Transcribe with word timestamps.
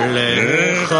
לך 0.00 0.94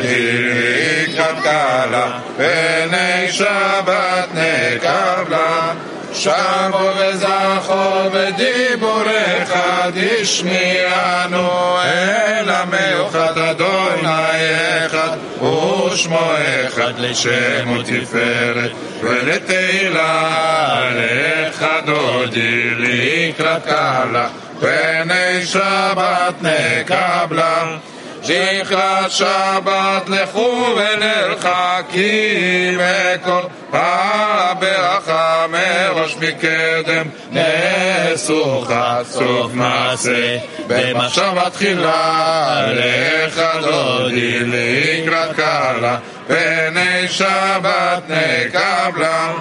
לקראת 0.00 1.36
קלה, 1.42 2.18
פני 2.36 3.32
שבת 3.32 4.28
נקבלה. 4.34 5.72
שבו 6.14 6.90
וזכור 6.98 8.08
בדיבורך 8.12 9.52
תשמיענו 9.94 11.78
אל 11.84 12.50
המיוחד 12.50 13.38
אדוני 13.38 14.86
אחד 14.86 15.16
ושמו 15.42 16.30
אחד 16.66 16.98
לשם 16.98 17.78
ותפארת 17.78 18.70
ולתהילה 19.00 20.30
לך 20.94 21.66
דודי 21.86 22.70
לקראת 22.78 23.64
קלה 23.64 24.28
פני 24.60 25.46
שבת 25.46 26.34
נקבלה 26.42 27.64
זכרת 28.24 29.10
שבת 29.10 30.08
לכו 30.08 30.76
ולרחקים 30.76 31.98
מכל 32.78 33.40
הברכה 33.72 35.46
מראש 35.48 36.16
מקדם. 36.16 37.06
נעשוך 37.30 38.70
סוף 39.10 39.52
מעשה 39.52 40.38
במחשבה 40.66 41.50
תחילה 41.50 42.66
לך 42.72 43.40
דודי 43.62 44.38
לקראת 44.40 45.36
קלה 45.36 45.96
פני 46.26 47.08
שבת 47.08 48.02
נקבלה 48.08 49.32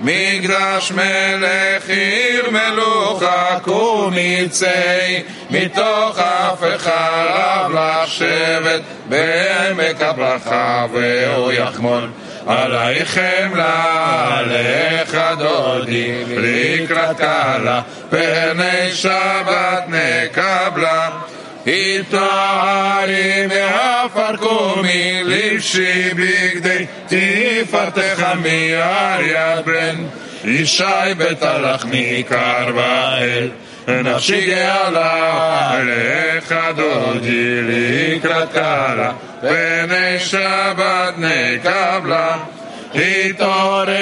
מקדש 0.00 0.92
מלך 0.92 1.88
עיר 1.88 2.50
מלוכה 2.50 3.58
קומיצי 3.62 5.22
מתוך 5.50 6.18
אף 6.18 6.62
אחד 6.76 7.68
לשבת 7.74 8.80
בעמק 9.08 10.02
הברכה 10.02 10.86
והוא 10.92 11.52
יחמול 11.52 12.08
עלייך 12.46 13.18
חמלה, 13.18 14.38
עליך 14.38 15.18
דודי, 15.38 16.24
לקראת 16.26 17.16
קלה, 17.16 17.82
פני 18.10 18.92
שבת 18.92 19.84
נקבלה. 19.88 21.10
התארי 21.67 23.47
מעפר 23.47 24.37
קומי, 24.37 25.21
לבשי 25.23 26.09
בגדי 26.09 26.85
תפארתך 27.07 28.25
מאריה 28.43 29.61
בן 29.65 29.95
ישי 30.43 31.13
בית 31.17 31.43
הלחמי 31.43 32.23
קרבאל. 32.27 33.49
נפשי 33.87 34.45
גאלה, 34.45 35.71
אליך 35.79 36.55
דודי 36.75 37.61
לקראת 37.61 38.51
קלה, 38.53 39.11
פני 39.41 40.19
שבת 40.19 41.13
נקבלה. 41.17 42.37
התעוררי, 42.95 43.97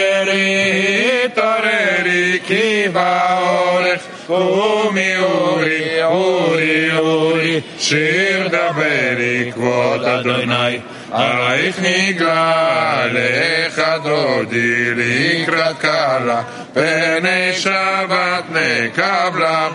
התעוררי, 1.26 2.40
כי 2.48 2.86
באורך 2.94 4.02
קומי 4.29 5.17
אורי, 5.17 6.05
אורי, 6.05 6.99
אורי, 6.99 7.61
שיר 7.79 8.49
דברי 8.49 9.53
כבוד 9.55 10.05
אדוני. 10.05 10.79
עלייך 11.13 11.77
נגלה, 11.83 13.07
לך 13.13 13.83
דודי 14.03 14.95
לקראת 14.95 15.79
קלה, 15.79 16.43
פני 16.73 17.53
שבת 17.57 18.45
נקבלה. 18.51 19.69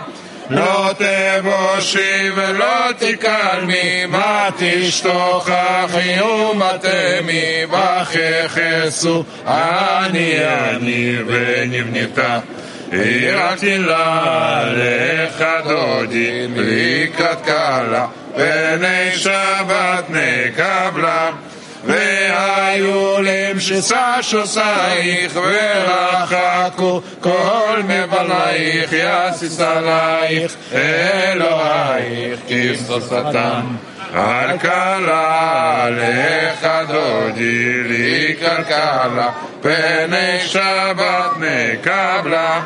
לא 0.50 0.90
תבושי 0.98 2.30
ולא 2.34 2.92
תקלמי, 2.98 4.06
מה 4.06 4.48
תשתוכחי 4.58 6.20
ומתמי, 6.20 7.64
וככסו 7.70 9.24
אני 9.46 10.38
אני 10.46 11.16
ונבנתה. 11.26 12.38
יראתי 12.92 13.78
לה 13.78 14.62
לך 14.66 15.44
דודי 15.68 16.46
לקראת 16.56 17.40
קלה, 17.44 18.06
פני 18.34 19.16
שבת 19.16 20.04
נקבלה. 20.10 21.30
והיו 21.86 23.16
למשיסה 23.22 24.22
שוסייך 24.22 25.36
ורחקו 25.36 27.00
כל 27.20 27.80
מבלייך 27.84 28.90
יסיס 28.92 29.60
עלייך 29.60 30.54
אלוהיך 30.72 32.40
כבשושתם 32.48 33.76
על 34.13 34.57
קלה 34.57 35.87
לך 35.89 36.67
דודי 36.87 37.83
לקראת 37.83 38.67
קלה 38.67 39.29
פני 39.61 40.39
שבת 40.45 41.31
נקבלה 41.39 42.61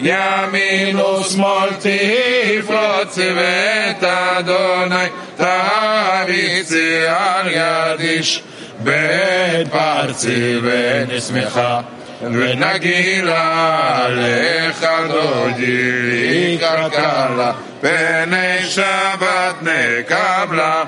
ימין 0.00 1.00
ושמאל 1.00 1.68
תפרוץ 1.78 3.18
ואת 3.18 4.04
אדוני 4.04 5.06
תריצי 5.36 7.06
על 7.06 7.48
יד 7.48 8.00
איש 8.00 8.42
בית 8.80 9.68
פרצי 9.70 10.58
ונשמחה 10.62 11.80
ונגילה 12.21 14.05
לך 14.09 14.87
דודי 15.07 16.57
קלה 16.91 17.51
פני 17.81 18.65
שבת 18.65 19.55
נקבלה. 19.61 20.83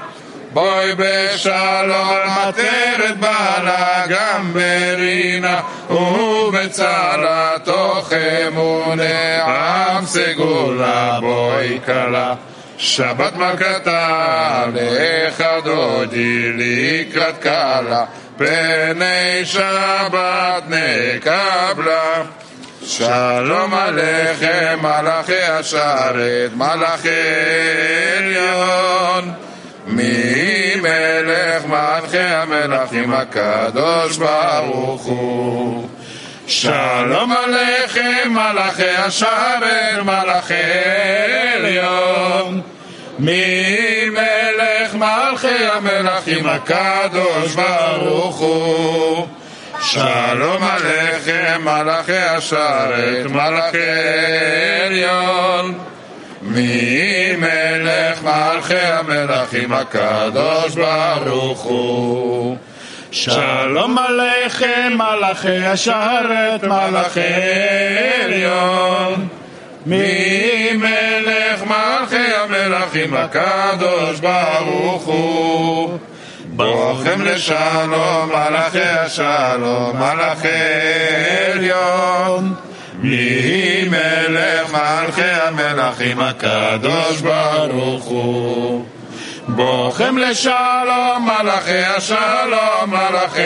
בואי 0.54 0.92
בשלום 0.98 2.18
עטרת 2.28 3.18
בעלה 3.20 4.06
גם 4.10 4.54
ברינה 4.54 5.62
ובצלה 5.90 7.56
תוך 7.64 8.14
אמונה 8.48 9.44
עם 9.44 10.06
סגולה 10.06 11.20
בואי 11.22 11.80
כלה 11.86 12.34
שבת 12.84 13.36
מלכתה 13.36 14.66
לך 14.74 15.44
דודי 15.64 16.52
לקראת 16.54 17.38
קלה 17.38 18.06
פני 18.38 19.46
שבת 19.46 20.64
נקבלה. 20.68 22.24
שלום 22.86 23.74
עליכם 23.74 24.80
מלאכי 24.82 25.42
השרת 25.42 26.52
מלאכי 26.56 27.10
עליון. 28.18 29.34
ממלך 29.88 31.66
מלכי 31.66 32.18
המלכים 32.18 33.14
הקדוש 33.14 34.18
ברוך 34.18 35.04
הוא 35.04 35.90
שלום 36.52 37.32
עליכם 37.32 38.30
מלאכי 38.30 38.90
השרת 38.90 40.04
מלאכי 40.04 40.54
עליון. 41.56 42.62
ממלך 43.20 44.96
מלכי 44.96 45.66
המלכים 45.74 46.46
הקדוש 46.46 47.56
ברוך 47.56 48.38
הוא? 48.38 49.28
שלום 49.82 50.64
עליכם 50.64 51.62
מלאכי 51.62 52.18
השרת 52.18 53.26
מלאכי 53.30 53.78
עליון. 54.86 55.80
ממלך 56.42 58.24
מלכי 58.24 58.78
המלכים 58.78 59.74
הקדוש 59.74 60.76
ברוך 60.76 61.62
הוא 61.62 62.58
שלום 63.12 63.98
עליכם 63.98 64.94
מלאכי 64.96 65.66
השרת 65.66 66.64
מלאכי 66.64 67.20
עליון. 68.24 69.28
ממלך 69.86 71.64
מלכי 71.64 72.16
המלכים? 72.16 73.14
הקדוש 73.14 74.20
ברוך 74.20 75.04
הוא. 75.04 75.98
בוכם 76.44 77.22
לשלום 77.22 78.30
מלאכי 78.30 78.80
השלום 78.80 79.98
מלאכי 79.98 80.48
עליון. 81.54 82.54
ממלך 83.04 84.74
מלכי 84.74 85.22
המלכים? 85.22 86.20
הקדוש 86.20 87.22
ברוך 87.22 88.04
הוא 88.04 88.86
בוכם 89.56 90.18
לשלום 90.18 91.30
מלאכי 91.30 91.84
השלום 91.84 92.88
מלאכי 92.88 93.42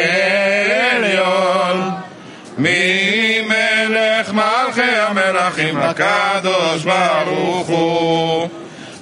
עליון. 0.92 1.92
ממלך 2.58 4.34
מלכי 4.34 4.82
המלכים? 4.82 5.78
הקדוש 5.78 6.84
ברוך 6.84 7.68
הוא. 7.68 8.50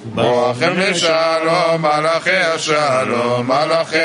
בוכם 0.04 0.72
לשלום 0.76 1.82
מלאכי 1.82 2.36
השלום 2.36 3.46
מלאכי 3.46 3.96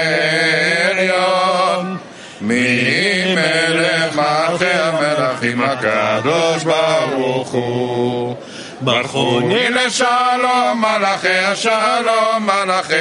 עליון. 0.90 1.98
ממלך 2.42 4.16
מלכי 4.16 4.66
המלכים? 4.66 5.62
הקדוש 5.62 6.64
ברוך 6.64 7.52
הוא 7.52 8.36
ברכוני 8.82 9.70
לשלום, 9.70 10.82
מלאכי 10.82 11.38
השלום, 11.38 12.40
מלאכי 12.40 12.96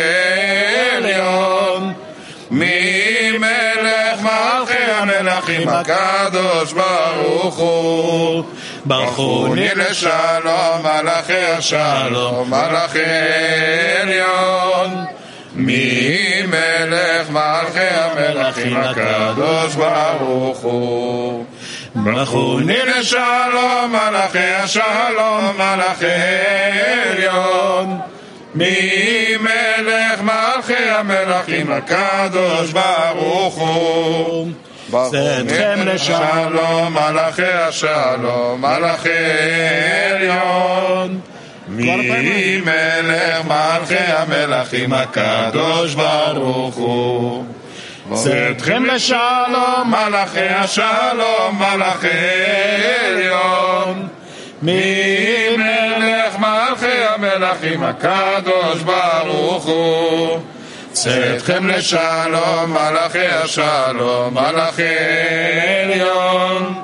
עליון. 0.97 1.93
מי 2.51 3.31
מלך 3.39 4.21
מלכי 4.23 4.83
המלכים 4.93 5.69
הקדוש 5.69 6.73
ברוך 6.73 7.57
הוא. 7.57 8.45
ברכוני 8.85 9.69
לשלום, 9.75 10.83
מלאכי 10.83 11.45
השלום, 11.45 12.51
מלאכי 12.51 13.01
עליון. 14.03 15.05
מי 15.55 16.43
מלך 16.47 17.31
מלכי 17.31 17.89
המלכים 17.91 18.77
הקדוש 18.77 19.75
ברוך 19.75 20.59
הוא. 20.59 21.45
ברכוני 22.05 22.79
לשלום 22.87 23.93
מלאכי 23.93 24.39
השלום 24.39 25.57
מלאכי 25.57 26.07
עליון. 27.11 27.99
מי 28.55 29.37
מלך 29.41 30.23
מלכי 30.23 30.89
המלכים 30.89 31.73
הקדוש 31.73 32.73
ברוך 32.73 33.55
הוא. 33.55 34.49
צאתכם 34.91 35.79
לשלום 35.85 36.95
מלאכי 36.95 37.43
השלום 37.43 38.61
מלאכי 38.61 39.11
עליון. 40.11 41.21
מי 41.69 42.61
מלך 42.65 43.45
מלכי 43.45 43.95
המלכים 43.99 44.93
הקדוש 44.93 45.95
ברוך 45.95 46.75
הוא 46.75 47.45
צאתכם 48.15 48.85
לשלום 48.85 49.85
מלאכי 49.91 50.49
השלום 50.49 51.59
מלאכי 51.59 52.09
עליון. 53.05 54.09
מי 54.63 55.57
מלך 55.57 56.39
מלכי 56.39 57.05
המלכים 57.15 57.83
הקדוש 57.83 58.83
ברוך 58.83 59.65
הוא. 59.65 60.41
צאתכם 60.93 61.67
לשלום 61.67 62.67
מלאכי 62.67 63.27
השלום 63.27 64.35
מלאכי 64.35 64.97
עליון. 65.85 66.75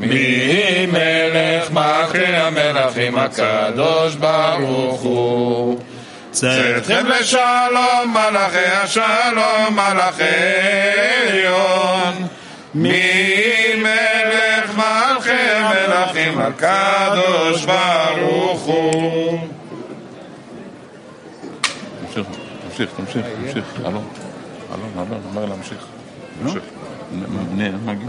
מי 0.00 0.86
מלך 0.86 1.70
מלכי 1.70 2.26
המלכים 2.26 3.18
הקדוש 3.18 4.14
ברוך 4.14 5.00
הוא 5.00 5.80
צאתכם 6.30 7.06
לשלום 7.06 8.14
מלאכי 8.14 8.58
השלום 8.66 9.70
מלאכי 9.74 10.22
עליון 11.28 12.26
מי 12.74 13.02
מלך 13.82 14.76
מלכי 14.76 15.30
המלכים 15.50 16.38
הקדוש 16.40 17.64
ברוך 17.64 18.62
הוא 18.62 19.38
תמשיך, 22.06 22.26
תמשיך, 22.68 22.90
תמשיך, 22.96 23.26
תמשיך. 23.44 23.64
אלון, 23.80 24.08
אלון, 24.74 24.90
אלון, 24.96 25.22
אומר 25.30 25.44
להמשיך. 25.44 25.84
תמשיך. 26.42 26.62
נ- 27.56 27.86
מגיע. 27.86 28.08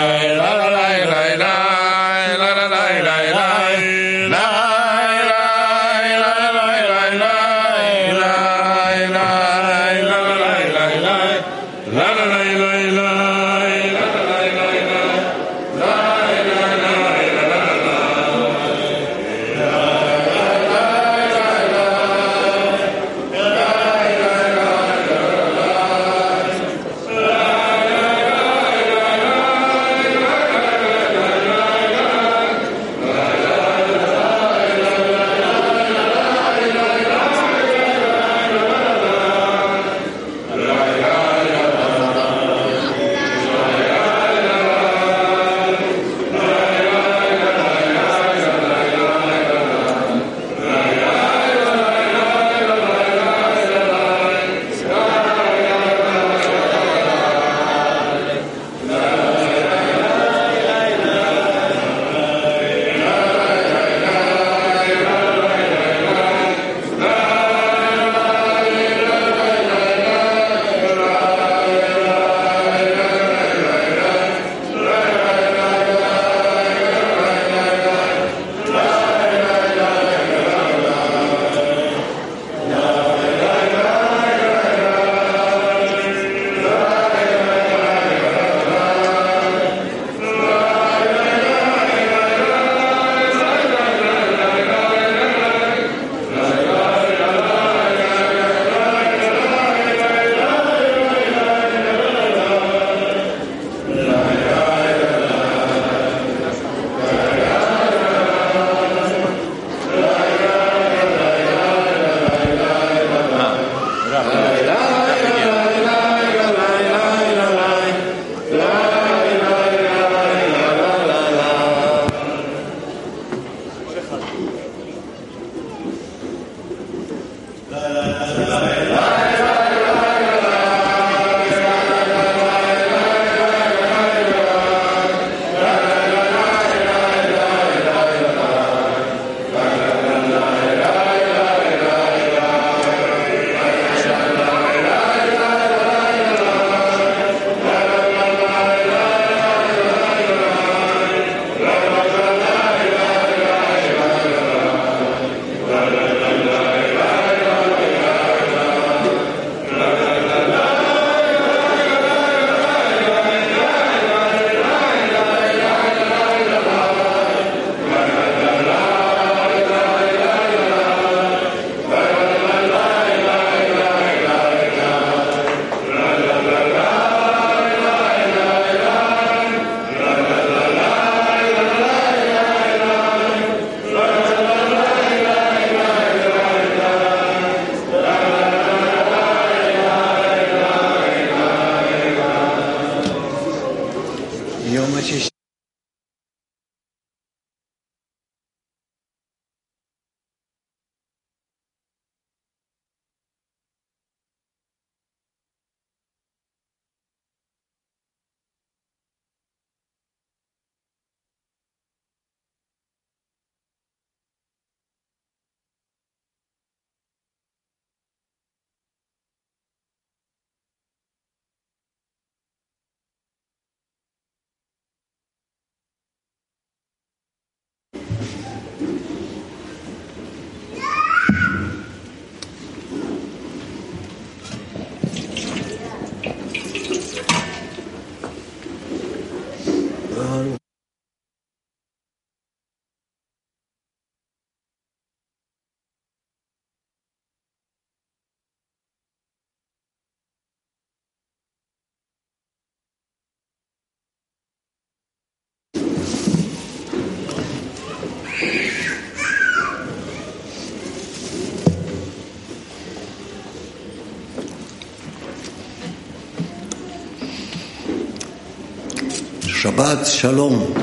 שבת 269.61 270.05
שלום. 270.05 270.73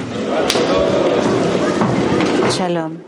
שלום. 2.50 3.07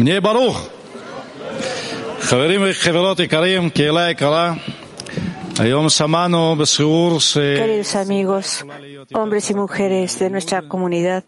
נהיה 0.00 0.20
ברוך. 0.20 0.68
חברים 2.20 2.60
וחברות 2.64 3.20
יקרים, 3.20 3.70
קהילה 3.70 4.10
יקרה, 4.10 4.54
היום 5.58 5.88
שמענו 5.88 6.56
בשיעור 6.56 7.20
ש... 7.20 7.38
Queridos 7.38 7.96
amigos, 7.96 8.64
hombres 9.14 9.50
y 9.50 9.54
mujeres 9.54 10.18
de 10.18 10.28
nuestra 10.28 10.62
comunidad, 10.62 11.24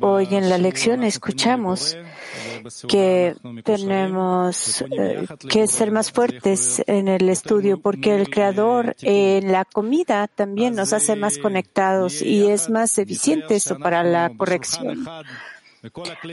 hoy 0.00 0.28
en 0.30 0.48
la 0.48 0.58
lección 0.58 1.02
escuchamos 1.02 1.96
que 2.88 3.34
tenemos 3.64 4.82
eh, 4.90 5.26
que 5.50 5.66
ser 5.66 5.90
más 5.90 6.12
fuertes 6.12 6.82
en 6.86 7.08
el 7.08 7.28
estudio 7.28 7.80
porque 7.80 8.14
el 8.14 8.30
Creador 8.30 8.96
en 9.02 9.52
la 9.52 9.64
comida 9.64 10.28
también 10.28 10.74
nos 10.74 10.92
hace 10.92 11.16
más 11.16 11.36
conectados 11.38 12.22
y 12.22 12.48
es 12.48 12.70
más 12.70 12.98
eficiente 12.98 13.56
eso 13.56 13.78
para 13.78 14.02
la 14.02 14.30
corrección. 14.36 15.04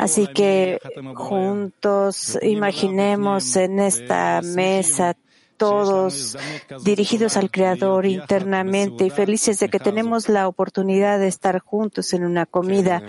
Así 0.01 0.27
que 0.29 0.81
juntos 1.15 2.39
imaginemos 2.43 3.57
en 3.57 3.81
esta 3.81 4.41
mesa 4.43 5.17
todos 5.57 6.37
dirigidos 6.83 7.37
al 7.37 7.51
Creador 7.51 8.07
internamente 8.07 9.07
y 9.07 9.11
felices 9.11 9.59
de 9.61 9.69
que 9.69 9.79
tenemos 9.79 10.29
la 10.29 10.49
oportunidad 10.49 11.19
de 11.19 11.29
estar 11.29 11.61
juntos 11.61 12.13
en 12.13 12.25
una 12.25 12.47
comida, 12.47 13.03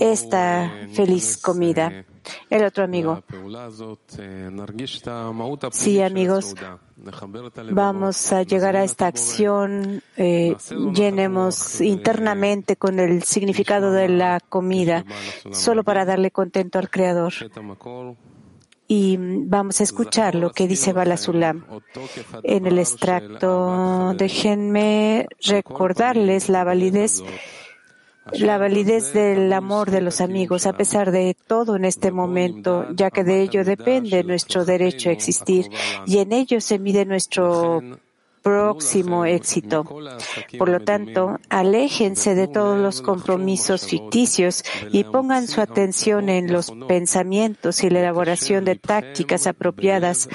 esta 0.00 0.72
feliz 0.92 1.36
comida. 1.36 2.04
El 2.50 2.64
otro 2.64 2.84
amigo. 2.84 3.22
Sí, 5.70 6.02
amigos, 6.02 6.54
vamos 7.72 8.32
a 8.32 8.42
llegar 8.42 8.76
a 8.76 8.84
esta 8.84 9.06
acción, 9.06 10.02
eh, 10.16 10.56
llenemos 10.94 11.80
internamente 11.80 12.76
con 12.76 12.98
el 13.00 13.22
significado 13.22 13.92
de 13.92 14.08
la 14.08 14.40
comida, 14.40 15.04
solo 15.50 15.84
para 15.84 16.04
darle 16.04 16.30
contento 16.30 16.78
al 16.78 16.90
Creador 16.90 17.32
y 18.88 19.16
vamos 19.18 19.80
a 19.80 19.82
escuchar 19.82 20.34
lo 20.34 20.50
que 20.50 20.68
dice 20.68 20.92
Balasulam. 20.92 21.64
En 22.42 22.66
el 22.66 22.78
extracto, 22.78 24.14
déjenme 24.16 25.26
recordarles 25.44 26.48
la 26.48 26.64
validez 26.64 27.22
la 28.32 28.58
validez 28.58 29.12
del 29.12 29.52
amor 29.52 29.90
de 29.90 30.00
los 30.00 30.20
amigos, 30.20 30.66
a 30.66 30.72
pesar 30.72 31.10
de 31.10 31.36
todo 31.46 31.76
en 31.76 31.84
este 31.84 32.10
momento, 32.10 32.86
ya 32.94 33.10
que 33.10 33.24
de 33.24 33.42
ello 33.42 33.64
depende 33.64 34.24
nuestro 34.24 34.64
derecho 34.64 35.10
a 35.10 35.12
existir 35.12 35.70
y 36.06 36.18
en 36.18 36.32
ello 36.32 36.60
se 36.60 36.78
mide 36.78 37.04
nuestro 37.04 37.82
próximo 38.42 39.24
éxito. 39.24 39.84
Por 40.56 40.68
lo 40.68 40.80
tanto, 40.80 41.40
aléjense 41.48 42.36
de 42.36 42.46
todos 42.46 42.78
los 42.78 43.02
compromisos 43.02 43.86
ficticios 43.86 44.62
y 44.92 45.02
pongan 45.02 45.48
su 45.48 45.60
atención 45.60 46.28
en 46.28 46.52
los 46.52 46.72
pensamientos 46.86 47.82
y 47.82 47.90
la 47.90 48.00
elaboración 48.00 48.64
de 48.64 48.76
tácticas 48.76 49.48
apropiadas 49.48 50.28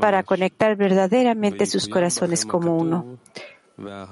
para 0.00 0.22
conectar 0.22 0.76
verdaderamente 0.76 1.66
sus 1.66 1.88
corazones 1.88 2.46
como 2.46 2.78
uno 2.78 3.18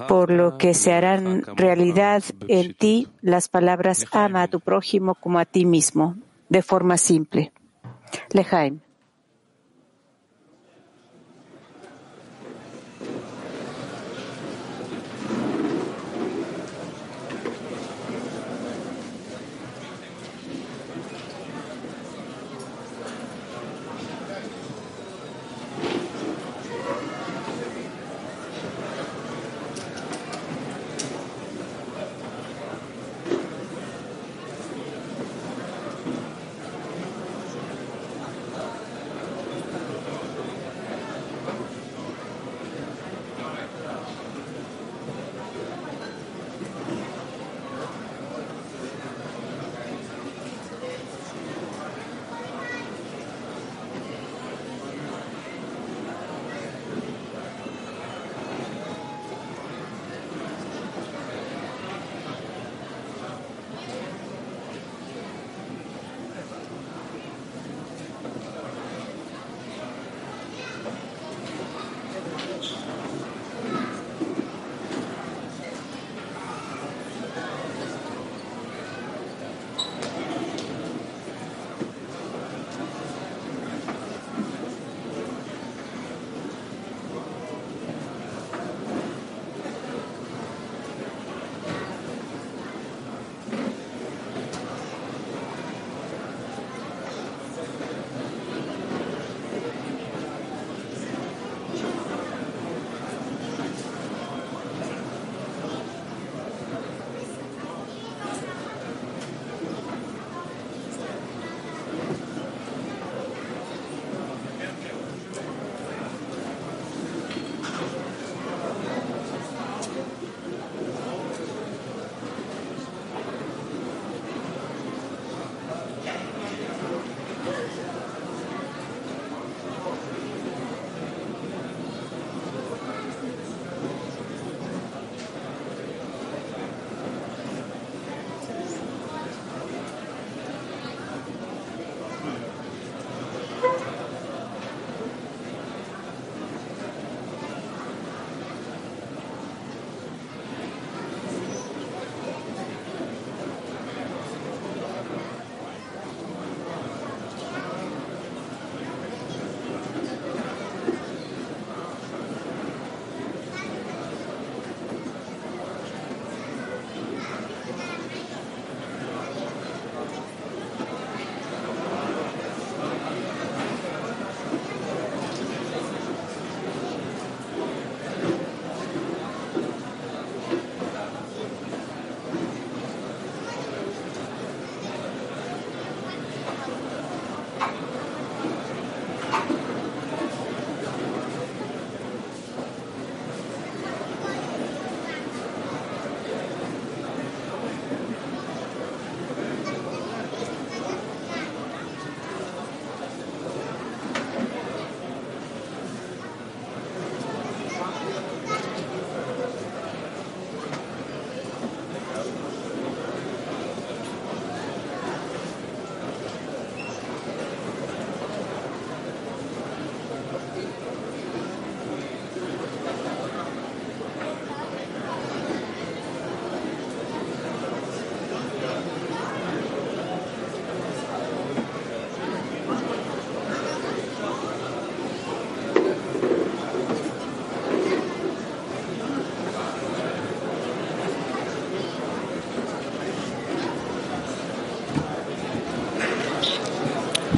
por 0.09 0.31
lo 0.31 0.59
que 0.59 0.75
se 0.75 0.93
harán 0.93 1.45
realidad 1.57 2.23
en 2.49 2.75
ti 2.75 3.09
las 3.21 3.49
palabras 3.49 4.07
ama 4.13 4.43
a 4.43 4.49
tu 4.49 4.61
prójimo 4.61 5.15
como 5.15 5.39
a 5.39 5.45
ti 5.45 5.67
mismo, 5.67 6.17
de 6.49 6.63
forma 6.63 6.97
simple. 6.97 7.53
Lejaim. 8.33 8.81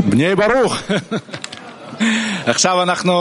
בני 0.09 0.35
ברוך. 0.35 0.77
עכשיו 2.45 2.83
אנחנו 2.83 3.13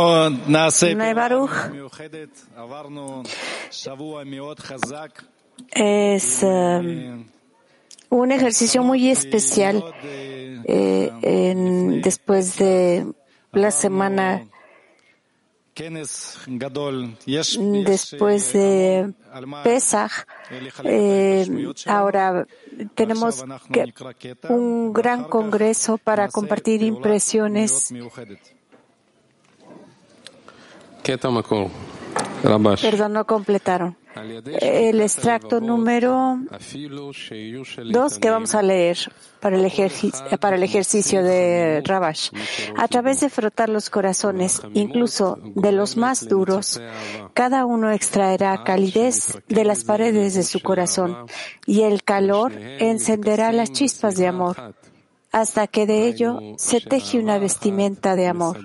נעשה 0.46 0.92
Bnei 0.92 1.16
Baruch. 1.16 1.68
מיוחדת. 1.72 2.46
עברנו 2.57 3.22
שבוע 3.70 4.24
מאוד 4.24 4.61
חזק. 4.61 5.22
Es 5.74 6.42
eh, 6.42 7.24
un 8.11 8.29
ejercicio 8.33 8.83
muy 8.83 9.11
especial 9.11 9.77
eh, 9.83 11.11
en- 11.22 12.03
después 12.03 12.46
de 12.59 13.05
la 13.55 13.70
semana, 13.70 13.72
כנס 13.72 13.83
גדול. 13.83 14.40
יש, 14.40 14.48
Mm, 17.58 17.84
después 17.84 18.54
de 18.54 19.13
Pesach, 19.63 20.12
eh, 20.84 21.46
ahora 21.86 22.46
tenemos 22.96 23.44
un 24.50 24.92
gran 24.94 25.24
congreso 25.26 25.98
para 25.98 26.28
compartir 26.28 26.84
impresiones. 26.84 27.94
Perdón, 32.82 33.13
no 33.13 33.26
completaron. 33.26 33.98
El 34.60 35.02
extracto 35.02 35.62
número 35.62 36.39
dos 37.91 38.19
que 38.19 38.30
vamos 38.30 38.56
a 38.56 38.62
leer 38.62 38.98
para 39.39 39.56
el, 39.58 39.72
para 40.39 40.56
el 40.56 40.63
ejercicio 40.63 41.24
de 41.24 41.82
Rabash. 41.86 42.32
A 42.76 42.88
través 42.88 43.19
de 43.22 43.30
frotar 43.30 43.69
los 43.69 43.89
corazones, 43.89 44.62
incluso 44.74 45.38
de 45.56 45.72
los 45.72 45.95
más 45.95 46.28
duros, 46.28 46.82
cada 47.34 47.65
uno 47.65 47.91
extraerá 47.91 48.63
calidez 48.63 49.39
de 49.48 49.63
las 49.63 49.84
paredes 49.84 50.34
de 50.34 50.43
su 50.43 50.60
corazón 50.62 51.15
y 51.65 51.82
el 51.82 52.04
calor 52.04 52.52
encenderá 52.54 53.52
las 53.52 53.72
chispas 53.72 54.15
de 54.15 54.28
amor 54.28 54.74
hasta 55.32 55.67
que 55.67 55.86
de 55.86 56.08
ello 56.08 56.39
se 56.58 56.82
teje 56.82 57.19
una 57.19 57.38
vestimenta 57.38 58.15
de 58.15 58.28
amor. 58.28 58.58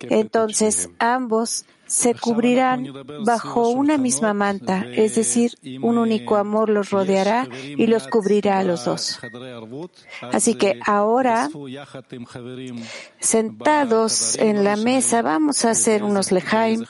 Entonces 0.00 0.90
ambos 0.98 1.64
se 1.86 2.14
cubrirán 2.14 2.92
bajo 3.24 3.68
una 3.68 3.96
misma 3.96 4.34
manta, 4.34 4.84
es 4.92 5.14
decir, 5.14 5.52
un 5.82 5.98
único 5.98 6.36
amor 6.36 6.68
los 6.68 6.90
rodeará 6.90 7.48
y 7.62 7.86
los 7.86 8.08
cubrirá 8.08 8.58
a 8.58 8.64
los 8.64 8.84
dos. 8.84 9.18
Así 10.20 10.54
que 10.54 10.78
ahora, 10.84 11.48
sentados 13.20 14.36
en 14.36 14.64
la 14.64 14.76
mesa, 14.76 15.22
vamos 15.22 15.64
a 15.64 15.70
hacer 15.70 16.02
unos 16.02 16.32
lejaim, 16.32 16.84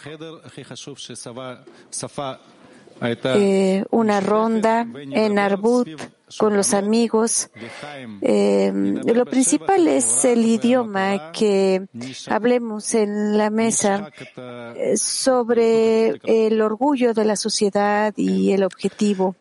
eh, 3.02 3.85
una 3.90 4.20
ronda 4.20 4.87
en 4.94 5.38
Arbut 5.38 5.88
con 6.39 6.57
los 6.57 6.75
amigos. 6.75 7.51
Eh, 8.21 8.73
lo 9.05 9.25
principal 9.25 9.87
es 9.89 10.25
el 10.25 10.45
idioma 10.45 11.33
que 11.33 11.87
hablemos 12.29 12.95
en 12.95 13.39
la 13.39 13.51
mesa 13.51 14.11
eh, 14.37 14.97
sobre 14.97 16.21
el 16.25 16.61
orgullo 16.61 17.15
de 17.15 17.25
la 17.25 17.37
sociedad 17.37 18.12
y 18.17 18.53
el 18.53 18.65
objetivo, 18.65 19.37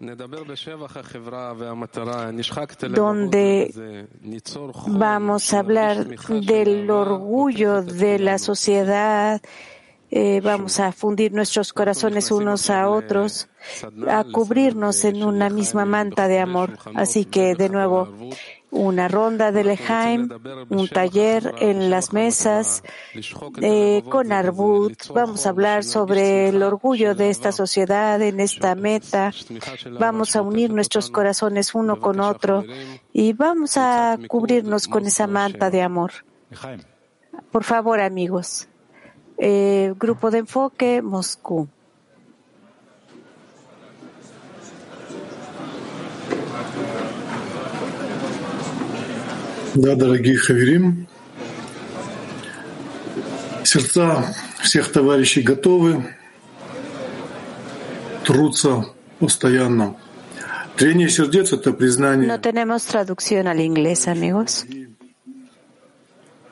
donde 2.79 4.07
vamos 4.87 5.53
a 5.53 5.59
hablar 5.59 6.07
del 6.29 6.91
orgullo 6.91 7.81
de 7.81 8.19
la 8.19 8.37
sociedad, 8.37 9.41
eh, 10.11 10.41
vamos 10.43 10.79
a 10.79 10.91
fundir 10.91 11.33
nuestros 11.33 11.73
corazones 11.73 12.31
unos 12.31 12.69
a 12.69 12.89
otros, 12.89 13.49
a 14.07 14.23
cubrirnos 14.23 15.03
en 15.03 15.23
una 15.23 15.49
misma 15.49 15.85
manta 15.85 16.27
de 16.27 16.39
amor. 16.39 16.77
Así 16.93 17.25
que, 17.25 17.55
de 17.55 17.69
nuevo, 17.69 18.09
una 18.75 19.07
ronda 19.07 19.51
de 19.51 19.63
Lejaim, 19.63 20.29
un 20.69 20.87
taller 20.89 21.53
en 21.59 21.89
las 21.89 22.13
mesas 22.13 22.83
eh, 23.61 24.03
con 24.09 24.31
Arbut. 24.31 25.07
Vamos 25.13 25.45
a 25.45 25.49
hablar 25.49 25.83
sobre 25.83 26.49
el 26.49 26.61
orgullo 26.61 27.15
de 27.15 27.29
esta 27.29 27.51
sociedad 27.51 28.21
en 28.21 28.39
esta 28.39 28.75
meta. 28.75 29.31
Vamos 29.99 30.35
a 30.35 30.41
unir 30.41 30.71
nuestros 30.71 31.09
corazones 31.09 31.73
uno 31.73 31.99
con 31.99 32.19
otro 32.19 32.63
y 33.13 33.33
vamos 33.33 33.77
a 33.77 34.17
cubrirnos 34.27 34.87
con 34.87 35.05
esa 35.05 35.25
manta 35.25 35.69
de 35.69 35.81
amor. 35.81 36.11
Por 37.51 37.63
favor, 37.63 38.01
amigos 38.01 38.67
Eh, 39.38 39.94
Grupo 39.98 40.30
de 40.30 40.38
Enfoque, 40.38 41.00
Moscú. 41.02 41.68
Да, 49.74 49.94
дорогие 49.94 50.36
хаверим, 50.36 51.06
сердца 53.64 54.34
всех 54.60 54.90
товарищей 54.90 55.42
готовы, 55.42 56.04
трутся 58.24 58.86
постоянно. 59.20 59.96
Трение 60.76 61.08
сердец — 61.08 61.52
это 61.52 61.70
No 61.70 61.76
признание, 61.76 62.38
tenemos 62.38 62.84
traducción 62.84 63.46
al 63.46 63.60
inglés, 63.60 64.08
amigos. 64.08 64.66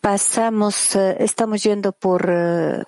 pasamos, 0.00 0.96
eh, 0.96 1.16
estamos 1.20 1.62
yendo 1.62 1.92
por. 1.92 2.28
Eh, 2.28 2.82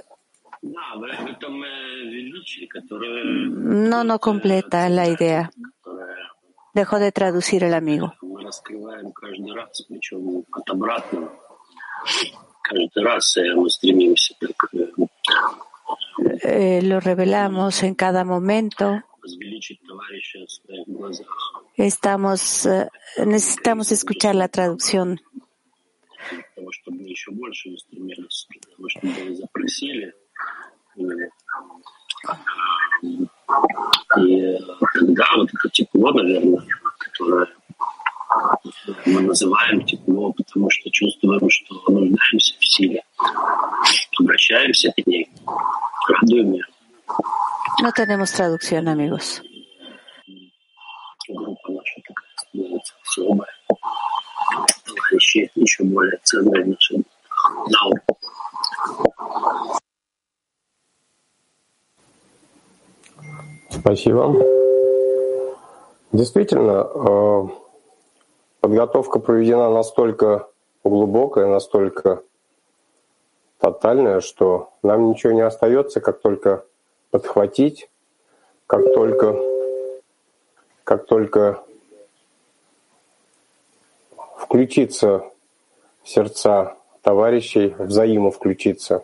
no, 3.52 4.02
no 4.02 4.18
completa 4.18 4.88
la 4.88 5.06
idea. 5.06 5.50
Dejó 6.74 6.98
de 6.98 7.12
traducir 7.12 7.62
el 7.62 7.74
amigo. 7.74 8.12
Eh, 16.42 16.80
lo 16.82 17.00
revelamos 17.00 17.82
en 17.84 17.94
cada 17.94 18.24
momento. 18.24 19.02
Estamos 21.76 22.68
necesitamos 23.24 23.92
escuchar 23.92 24.34
la 24.34 24.48
traducción. 24.48 25.20
И 34.16 34.40
э, 34.40 34.58
тогда 34.94 35.24
вот 35.36 35.48
это 35.54 35.70
тепло, 35.70 36.12
наверное, 36.12 36.62
которое 36.98 37.46
мы 39.06 39.22
называем 39.22 39.84
тепло, 39.86 40.32
потому 40.32 40.68
что 40.70 40.90
чувствуем, 40.90 41.48
что 41.48 41.74
нуждаемся 41.88 42.54
в 42.58 42.64
силе, 42.64 43.02
обращаемся 44.18 44.92
к 44.92 45.06
ней, 45.06 45.30
радуем 46.08 46.52
ее. 46.52 46.64
No 47.82 47.92
tenemos 47.92 48.32
traducción, 48.32 48.88
amigos. 48.88 49.42
Еще 55.70 55.84
более 55.84 56.18
ценные 56.24 56.64
наши 56.64 56.96
зал. 57.68 57.92
Спасибо. 63.68 64.34
Действительно, 66.12 66.88
э, 66.92 67.48
подготовка 68.60 69.20
проведена 69.20 69.70
настолько 69.70 70.48
глубокая, 70.82 71.46
настолько 71.46 72.22
тотальная, 73.58 74.20
что 74.20 74.72
нам 74.82 75.10
ничего 75.10 75.32
не 75.32 75.42
остается, 75.42 76.00
как 76.00 76.20
только 76.20 76.64
подхватить, 77.10 77.88
как 78.66 78.92
только, 78.92 79.38
как 80.82 81.06
только 81.06 81.62
включиться 84.36 85.30
сердца 86.09 86.75
товарищей, 87.01 87.73
взаимо 87.79 88.31
включиться. 88.31 89.03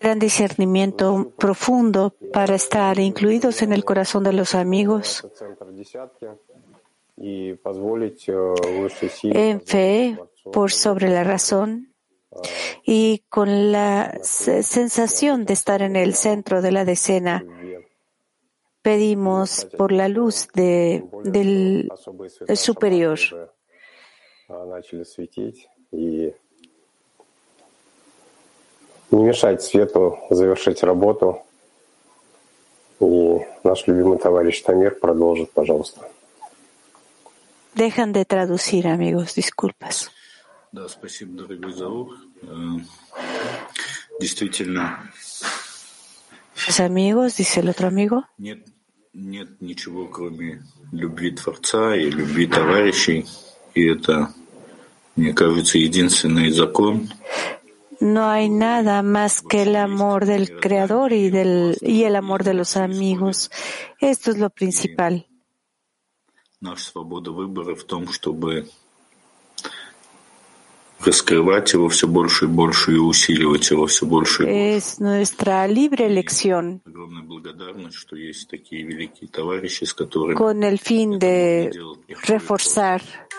Gran 0.00 0.18
discernimiento 0.18 1.32
profundo 1.38 2.12
para 2.32 2.56
estar 2.56 2.98
incluidos 2.98 3.62
en 3.62 3.72
el 3.72 3.84
corazón 3.84 4.22
de 4.24 4.32
los 4.34 4.54
amigos, 4.54 5.22
Это 5.24 5.28
центр 5.34 5.72
десятки 5.72 6.26
и 7.16 7.54
позволить 7.54 8.28
э, 8.28 8.32
высшей 8.80 9.08
силе 9.08 9.50
en 9.50 9.60
fe 9.62 10.18
por 10.52 10.72
sobre 10.72 11.08
la 11.08 11.24
razón 11.24 11.92
y 12.84 13.22
con 13.30 13.70
la 13.72 14.18
se- 14.22 14.62
sensación 14.62 15.46
de 15.46 15.54
estar 15.54 15.80
en 15.80 15.96
el 15.96 16.14
centro 16.14 16.60
de 16.60 16.72
la 16.72 16.84
decena. 16.84 17.44
Pedimos 18.82 19.66
por 19.78 19.92
la 19.92 20.08
luz 20.08 20.48
de, 20.52 21.04
del 21.24 21.88
особые 21.90 22.28
света 22.28 22.56
superior. 22.56 23.18
И 25.91 26.33
не 29.11 29.23
мешать 29.23 29.63
свету 29.63 30.19
завершить 30.29 30.83
работу 30.83 31.41
и 32.99 33.39
наш 33.63 33.87
любимый 33.87 34.17
товарищ 34.17 34.61
Тамир 34.61 34.95
продолжит, 34.99 35.51
пожалуйста. 35.51 36.07
Dejan 37.75 38.11
de 38.11 38.25
traducir, 38.25 38.87
amigos, 38.87 39.35
disculpas. 39.35 40.09
Да, 40.71 40.87
спасибо, 40.89 41.43
дорогой 41.43 41.71
Заур. 41.73 42.17
Э, 42.41 42.47
Действительно, 44.19 45.09
Pues, 46.55 46.79
amigos, 46.81 47.37
dice 47.37 47.61
el 47.61 47.69
otro 47.69 47.87
amigo, 47.87 48.25
нет, 48.37 48.67
нет 49.13 49.61
ничего, 49.61 50.07
кроме 50.07 50.61
любви 50.91 51.31
Творца 51.31 51.95
и 51.95 52.09
любви 52.09 52.47
товарищей. 52.47 53.25
И 53.75 53.87
это, 53.87 54.33
мне 55.19 55.33
кажется, 55.33 55.77
единственный 55.77 56.49
закон, 56.51 57.09
no 57.99 58.29
hay 58.29 58.47
nada 58.49 59.03
más 59.03 59.41
que 59.41 59.63
el 59.63 59.75
amor 59.75 60.25
del 60.25 60.59
Creador 60.59 61.11
y, 61.11 61.29
del, 61.29 61.77
y 61.81 62.03
el 62.03 62.15
amor 62.15 62.43
de 62.45 62.53
los 62.53 62.77
amigos. 62.77 63.51
Esto 63.99 64.31
es 64.31 64.37
lo 64.37 64.49
principal. 64.49 65.25
наша 66.61 66.91
свобода 66.91 67.31
выбора 67.31 67.73
в 67.73 67.85
том, 67.85 68.11
чтобы 68.11 68.67
раскрывать 70.99 71.71
его 71.71 71.87
все 71.87 72.05
больше 72.05 72.45
и 72.45 72.47
больше 72.49 72.93
и 72.93 72.97
усиливать 72.97 73.69
его 73.69 73.87
все 73.87 74.05
больше. 74.05 74.43
Es 74.43 74.99
nuestra 74.99 75.65
libre 75.67 76.05
elección 76.05 76.81
Огромная 76.85 77.23
благодарность, 77.23 77.95
что 77.95 78.17
есть 78.17 78.49
такие 78.49 78.83
великие 78.83 79.29
товарищи, 79.29 79.85
с 79.85 79.93
которыми 79.93 80.35
con 80.35 80.63
el 80.63 80.79
fin 80.79 81.17
de 81.17 81.71
делать 81.71 81.99
reforzar 82.27 83.01
Валерию. 83.01 83.29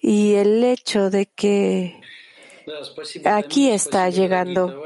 Y 0.00 0.34
el 0.34 0.64
hecho 0.64 1.10
de 1.10 1.26
que 1.26 2.00
aquí 3.24 3.70
está 3.70 4.10
llegando. 4.10 4.82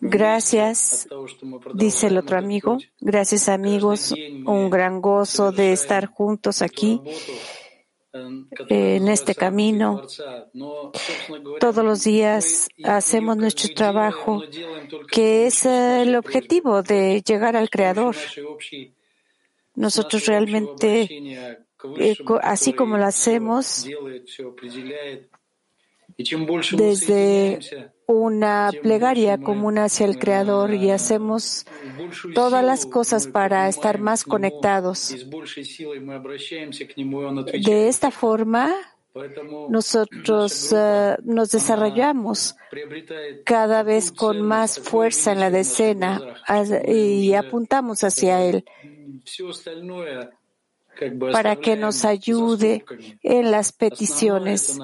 Gracias, 0.00 1.08
dice 1.74 2.06
el 2.08 2.18
otro 2.18 2.38
amigo. 2.38 2.78
Gracias 3.00 3.48
amigos, 3.48 4.14
un 4.44 4.68
gran 4.68 5.00
gozo 5.00 5.52
de 5.52 5.72
estar 5.72 6.06
juntos 6.06 6.60
aquí 6.60 7.00
en 8.12 9.08
este 9.08 9.34
camino. 9.34 10.02
Todos 11.60 11.84
los 11.84 12.04
días 12.04 12.68
hacemos 12.82 13.36
nuestro 13.36 13.72
trabajo, 13.74 14.42
que 15.10 15.46
es 15.46 15.64
el 15.66 16.14
objetivo 16.16 16.82
de 16.82 17.22
llegar 17.22 17.56
al 17.56 17.70
Creador. 17.70 18.16
Nosotros 19.74 20.26
realmente, 20.26 21.58
así 22.42 22.72
como 22.72 22.96
lo 22.96 23.06
hacemos, 23.06 23.88
desde 26.72 27.58
una 28.12 28.70
plegaria 28.82 29.38
común 29.38 29.78
hacia 29.78 30.06
el 30.06 30.18
Creador 30.18 30.74
y 30.74 30.90
hacemos 30.90 31.66
todas 32.34 32.64
las 32.64 32.86
cosas 32.86 33.26
para 33.26 33.68
estar 33.68 34.00
más 34.00 34.24
conectados. 34.24 35.14
De 37.52 37.88
esta 37.88 38.10
forma, 38.10 38.74
nosotros 39.68 40.72
eh, 40.72 41.16
nos 41.24 41.50
desarrollamos 41.50 42.56
cada 43.44 43.82
vez 43.82 44.12
con 44.12 44.42
más 44.42 44.78
fuerza 44.78 45.32
en 45.32 45.40
la 45.40 45.50
decena 45.50 46.20
y 46.86 47.34
apuntamos 47.34 48.04
hacia 48.04 48.44
Él 48.44 48.64
para 51.32 51.56
que 51.56 51.76
nos 51.76 52.04
ayude 52.04 52.84
en 53.22 53.50
las 53.50 53.72
peticiones 53.72 54.78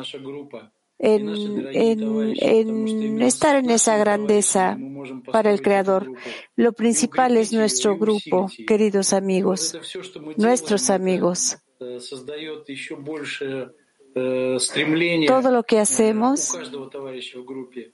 en, 1.04 1.26
наши 1.26 1.47
дорогие 1.47 1.91
en, 1.93 2.00
товарищи, 2.00 2.43
en 2.43 2.67
потому 2.67 2.88
что 2.88 2.95
именно 2.97 3.24
estar 3.24 3.56
с 3.56 3.60
en 3.63 3.69
esa 3.71 3.91
нашими 3.91 4.04
grandeza 4.04 4.54
товарищами 4.54 4.84
мы 4.84 4.89
можем 4.89 5.21
para 5.24 5.52
el 5.52 5.58
построить 5.58 5.62
эту 5.62 5.69
Creador. 5.69 6.04
группу 6.04 6.19
Lo 6.58 6.69
и 6.69 6.76
principal 6.76 7.32
es 7.38 7.47
укрепить 7.47 7.52
ее, 7.52 7.60
nuestro 7.60 7.95
и 7.95 7.97
grupo, 7.97 8.45
усилить 8.45 8.60
ее. 8.60 8.65
queridos 8.67 9.12
И 9.12 9.15
вот 9.15 9.24
amigos, 9.24 9.74
это 9.74 9.82
все, 9.84 10.04
что 10.04 10.19
мы 10.19 10.34
nuestros 10.38 10.82
делаем, 10.88 11.17
это 11.17 11.26
amigos. 11.26 11.58
э, 11.80 12.00
создает 12.00 12.69
еще 12.69 12.95
больше 12.95 13.71
э, 14.13 14.60
стремления 14.60 15.28
Todo 15.28 15.50
lo 15.50 15.63
que 15.63 15.76
э, 15.76 15.80
у 15.80 15.82
hacemos 15.82 16.52
каждого 16.52 16.89
товарища 16.91 17.39
в 17.39 17.45
группе. 17.45 17.93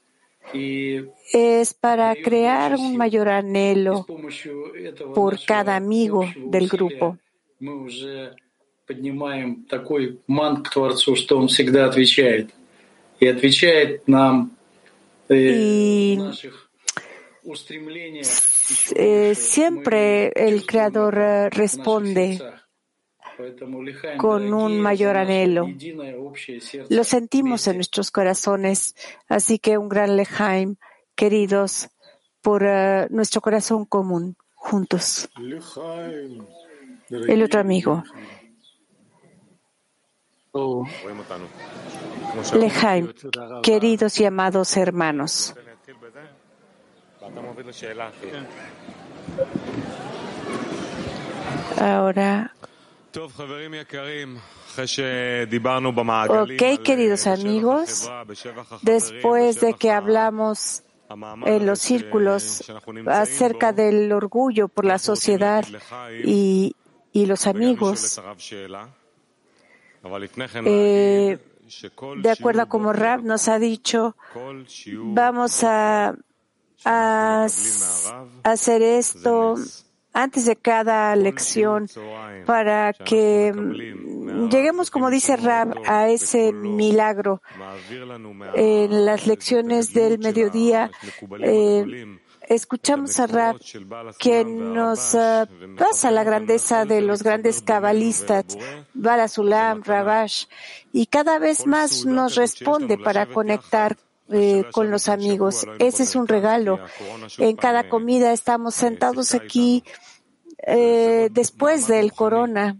И 0.53 1.05
es 1.33 1.73
para 1.73 2.13
дает 2.13 2.25
crear 2.25 2.71
больше 2.71 2.83
un 2.83 2.91
сил. 2.91 2.97
mayor 2.97 3.27
И 3.27 3.31
с 3.31 3.45
anhelo 3.45 4.03
помощью 4.05 4.73
этого 4.73 5.13
por 5.13 5.33
нашего 5.33 5.47
cada 5.47 5.75
amigo 5.77 6.23
общего 6.23 6.49
del 6.51 6.63
усилия 6.63 6.69
grupo. 6.69 7.17
мы 7.59 7.83
уже 7.83 8.35
поднимаем 8.85 9.63
такой 9.63 10.19
мант 10.27 10.67
к 10.67 10.73
Творцу, 10.73 11.15
что 11.15 11.37
Он 11.37 11.47
всегда 11.47 11.85
отвечает. 11.85 12.51
Siempre 19.34 20.32
el 20.34 20.66
Creador 20.66 21.14
responde 21.50 22.38
con 24.18 24.52
un 24.52 24.80
mayor 24.80 25.16
anhelo. 25.16 25.68
Lo 26.88 27.04
sentimos 27.04 27.66
en 27.66 27.76
nuestros 27.76 28.10
corazones, 28.10 28.94
así 29.28 29.58
que 29.58 29.78
un 29.78 29.88
gran 29.88 30.16
lejaim, 30.16 30.76
queridos, 31.14 31.88
por 32.40 32.64
eh, 32.64 33.06
nuestro 33.10 33.40
corazón 33.40 33.84
común, 33.84 34.36
juntos. 34.54 35.28
El 37.10 37.42
otro 37.42 37.60
amigo 37.60 38.02
lejaim, 42.54 43.12
queridos 43.62 44.20
y 44.20 44.26
amados 44.26 44.76
hermanos. 44.76 45.54
Ahora, 51.80 52.52
ok, 56.28 56.82
queridos 56.82 57.26
amigos, 57.26 58.10
después 58.82 59.60
de 59.60 59.74
que 59.74 59.90
hablamos 59.90 60.82
en 61.46 61.66
los 61.66 61.78
círculos 61.78 62.70
acerca 63.06 63.72
del 63.72 64.12
orgullo 64.12 64.68
por 64.68 64.84
la 64.84 64.98
sociedad 64.98 65.64
y, 66.24 66.74
y 67.12 67.26
los 67.26 67.46
amigos, 67.46 68.20
eh, 70.64 71.38
de 72.22 72.30
acuerdo 72.30 72.62
a 72.62 72.66
como 72.66 72.92
Rab 72.92 73.22
nos 73.22 73.48
ha 73.48 73.58
dicho, 73.58 74.16
vamos 74.94 75.64
a, 75.64 76.14
a 76.84 77.44
hacer 78.44 78.82
esto 78.82 79.54
antes 80.12 80.44
de 80.44 80.56
cada 80.56 81.16
lección 81.16 81.88
para 82.44 82.92
que 82.92 83.52
lleguemos, 84.50 84.90
como 84.90 85.10
dice 85.10 85.36
Rab, 85.36 85.74
a 85.86 86.08
ese 86.08 86.52
milagro. 86.52 87.42
En 88.54 89.06
las 89.06 89.26
lecciones 89.26 89.94
del 89.94 90.18
mediodía 90.18 90.90
eh, 91.40 92.18
escuchamos 92.54 93.18
a 93.20 93.26
Rab 93.26 93.56
que 94.18 94.44
nos 94.44 95.14
uh, 95.14 95.46
pasa 95.76 96.10
la 96.10 96.24
grandeza 96.24 96.84
de 96.84 97.00
los 97.00 97.22
grandes 97.22 97.62
cabalistas, 97.62 98.44
Bala 98.94 99.28
Sulam, 99.28 99.82
Rabash, 99.82 100.46
y 100.92 101.06
cada 101.06 101.38
vez 101.38 101.66
más 101.66 102.04
nos 102.04 102.34
responde 102.34 102.98
para 102.98 103.26
conectar 103.26 103.96
eh, 104.30 104.64
con 104.72 104.90
los 104.90 105.08
amigos. 105.08 105.66
Ese 105.78 106.04
es 106.04 106.16
un 106.16 106.26
regalo. 106.26 106.78
En 107.38 107.56
cada 107.56 107.88
comida 107.88 108.32
estamos 108.32 108.74
sentados 108.74 109.34
aquí 109.34 109.84
eh, 110.66 111.28
después 111.30 111.86
del 111.86 112.12
corona. 112.12 112.76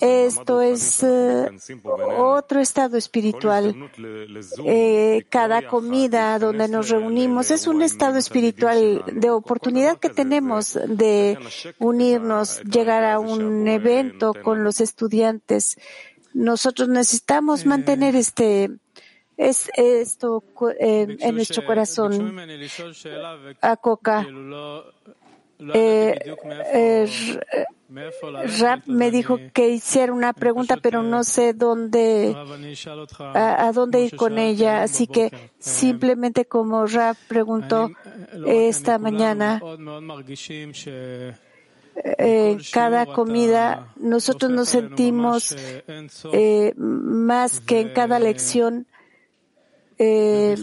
Esto 0.00 0.60
es 0.62 1.02
eh, 1.02 1.50
otro 2.16 2.60
estado 2.60 2.96
espiritual. 2.96 3.90
Eh, 4.64 5.26
cada 5.28 5.66
comida 5.66 6.38
donde 6.38 6.68
nos 6.68 6.88
reunimos 6.88 7.50
es 7.50 7.66
un 7.66 7.82
estado 7.82 8.16
espiritual 8.16 9.04
de 9.12 9.30
oportunidad 9.30 9.98
que 9.98 10.08
tenemos 10.08 10.78
de 10.86 11.38
unirnos, 11.78 12.62
llegar 12.62 13.04
a 13.04 13.18
un 13.18 13.68
evento 13.68 14.32
con 14.42 14.64
los 14.64 14.80
estudiantes. 14.80 15.76
Nosotros 16.32 16.88
necesitamos 16.88 17.66
mantener 17.66 18.16
este 18.16 18.70
es 19.36 19.68
esto 19.74 20.44
eh, 20.78 21.16
en 21.20 21.34
nuestro 21.34 21.64
corazón. 21.64 22.38
A 23.60 23.76
Coca. 23.76 24.26
Eh, 25.58 26.18
eh, 26.72 27.08
Rap 28.60 28.86
me 28.86 29.10
dijo 29.10 29.38
que 29.52 29.68
hiciera 29.68 30.12
una 30.12 30.32
pregunta, 30.32 30.76
pero 30.82 31.02
no 31.02 31.22
sé 31.22 31.52
dónde, 31.52 32.34
a, 33.34 33.66
a, 33.66 33.72
dónde 33.72 34.02
ir 34.02 34.16
con 34.16 34.38
ella. 34.38 34.82
Así 34.82 35.06
que 35.06 35.30
simplemente 35.58 36.44
como 36.46 36.86
Rap 36.86 37.16
preguntó 37.28 37.90
esta 38.46 38.98
mañana, 38.98 39.60
en 41.96 42.58
cada 42.72 43.06
comida 43.06 43.92
nosotros 43.96 44.50
nos 44.50 44.68
sentimos 44.68 45.54
eh, 46.32 46.74
más 46.76 47.60
que 47.60 47.80
en 47.80 47.90
cada 47.90 48.18
lección 48.18 48.86
eh, 49.98 50.56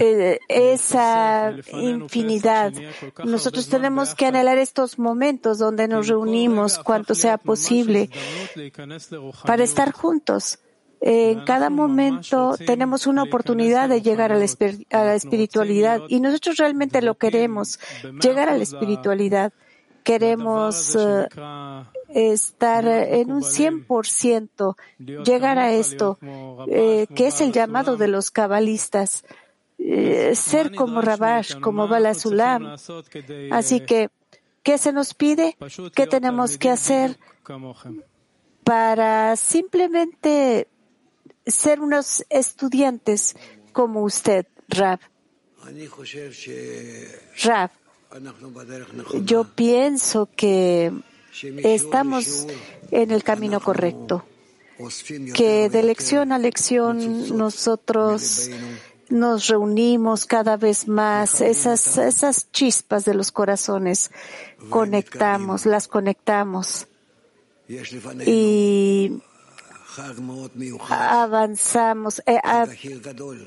eh, 0.00 0.38
esa 0.48 1.54
infinidad. 1.72 2.72
Nosotros 3.24 3.68
tenemos 3.68 4.14
que 4.14 4.26
anhelar 4.26 4.58
estos 4.58 4.98
momentos 4.98 5.58
donde 5.58 5.88
nos 5.88 6.08
reunimos 6.08 6.78
cuanto 6.78 7.14
sea 7.14 7.38
posible 7.38 8.10
para 9.44 9.64
estar 9.64 9.92
juntos. 9.92 10.58
En 11.00 11.44
cada 11.44 11.68
momento 11.68 12.56
tenemos 12.66 13.06
una 13.06 13.24
oportunidad 13.24 13.88
de 13.88 14.00
llegar 14.00 14.32
a 14.32 14.38
la 14.38 15.14
espiritualidad 15.14 16.00
y 16.08 16.20
nosotros 16.20 16.56
realmente 16.56 17.02
lo 17.02 17.16
queremos, 17.16 17.78
llegar 18.20 18.48
a 18.48 18.56
la 18.56 18.62
espiritualidad. 18.62 19.52
Queremos 20.06 20.94
uh, 20.94 21.26
estar 22.14 22.86
en 22.86 23.32
un 23.32 23.42
100%, 23.42 24.76
llegar 24.98 25.58
a 25.58 25.72
esto, 25.72 26.16
eh, 26.68 27.08
que 27.12 27.26
es 27.26 27.40
el 27.40 27.50
llamado 27.50 27.96
de 27.96 28.06
los 28.06 28.30
cabalistas, 28.30 29.24
eh, 29.78 30.32
ser 30.36 30.76
como 30.76 31.00
Rabash, 31.00 31.58
como 31.58 31.88
Balasulam. 31.88 32.76
Así 33.50 33.80
que, 33.80 34.10
¿qué 34.62 34.78
se 34.78 34.92
nos 34.92 35.12
pide? 35.12 35.56
¿Qué 35.92 36.06
tenemos 36.06 36.56
que 36.56 36.70
hacer 36.70 37.18
para 38.62 39.34
simplemente 39.34 40.68
ser 41.44 41.80
unos 41.80 42.24
estudiantes 42.30 43.34
como 43.72 44.04
usted, 44.04 44.46
Rab? 44.68 45.00
Rab, 47.42 47.70
yo 49.24 49.44
pienso 49.44 50.28
que 50.36 50.92
estamos 51.42 52.46
en 52.90 53.10
el 53.10 53.22
camino 53.22 53.60
correcto, 53.60 54.24
que 55.34 55.68
de 55.68 55.82
lección 55.82 56.32
a 56.32 56.38
lección 56.38 57.36
nosotros 57.36 58.50
nos 59.08 59.46
reunimos 59.48 60.26
cada 60.26 60.56
vez 60.56 60.88
más, 60.88 61.40
esas, 61.40 61.98
esas 61.98 62.50
chispas 62.50 63.04
de 63.04 63.14
los 63.14 63.32
corazones, 63.32 64.10
conectamos, 64.70 65.66
las 65.66 65.88
conectamos. 65.88 66.88
Y 68.26 69.20
avanzamos. 70.88 72.22
Eh, 72.26 72.38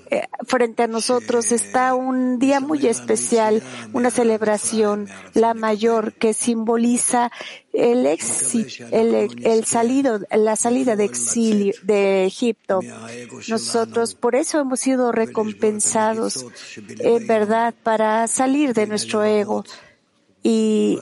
eh, 0.10 0.24
frente 0.46 0.84
a 0.84 0.88
nosotros 0.88 1.52
está 1.52 1.94
un 1.94 2.40
día 2.40 2.60
muy 2.60 2.86
especial, 2.88 3.62
una 3.94 4.10
celebración, 4.10 5.08
la 5.34 5.54
mayor, 5.54 6.14
que 6.14 6.34
simboliza 6.34 7.32
el 7.74 8.06
éxito, 8.06 8.86
el, 8.92 9.66
salido, 9.66 10.20
la 10.32 10.56
salida 10.56 10.96
de 10.96 11.06
exilio 11.06 11.74
de 11.84 12.26
Egipto. 12.26 12.80
Nosotros 13.48 14.16
por 14.16 14.36
eso 14.36 14.60
hemos 14.60 14.80
sido 14.80 15.12
recompensados, 15.12 16.46
en 16.78 17.28
verdad, 17.28 17.74
para 17.84 18.28
salir 18.28 18.74
de 18.74 18.88
nuestro 18.88 19.24
ego. 19.24 19.64
Y 20.42 20.98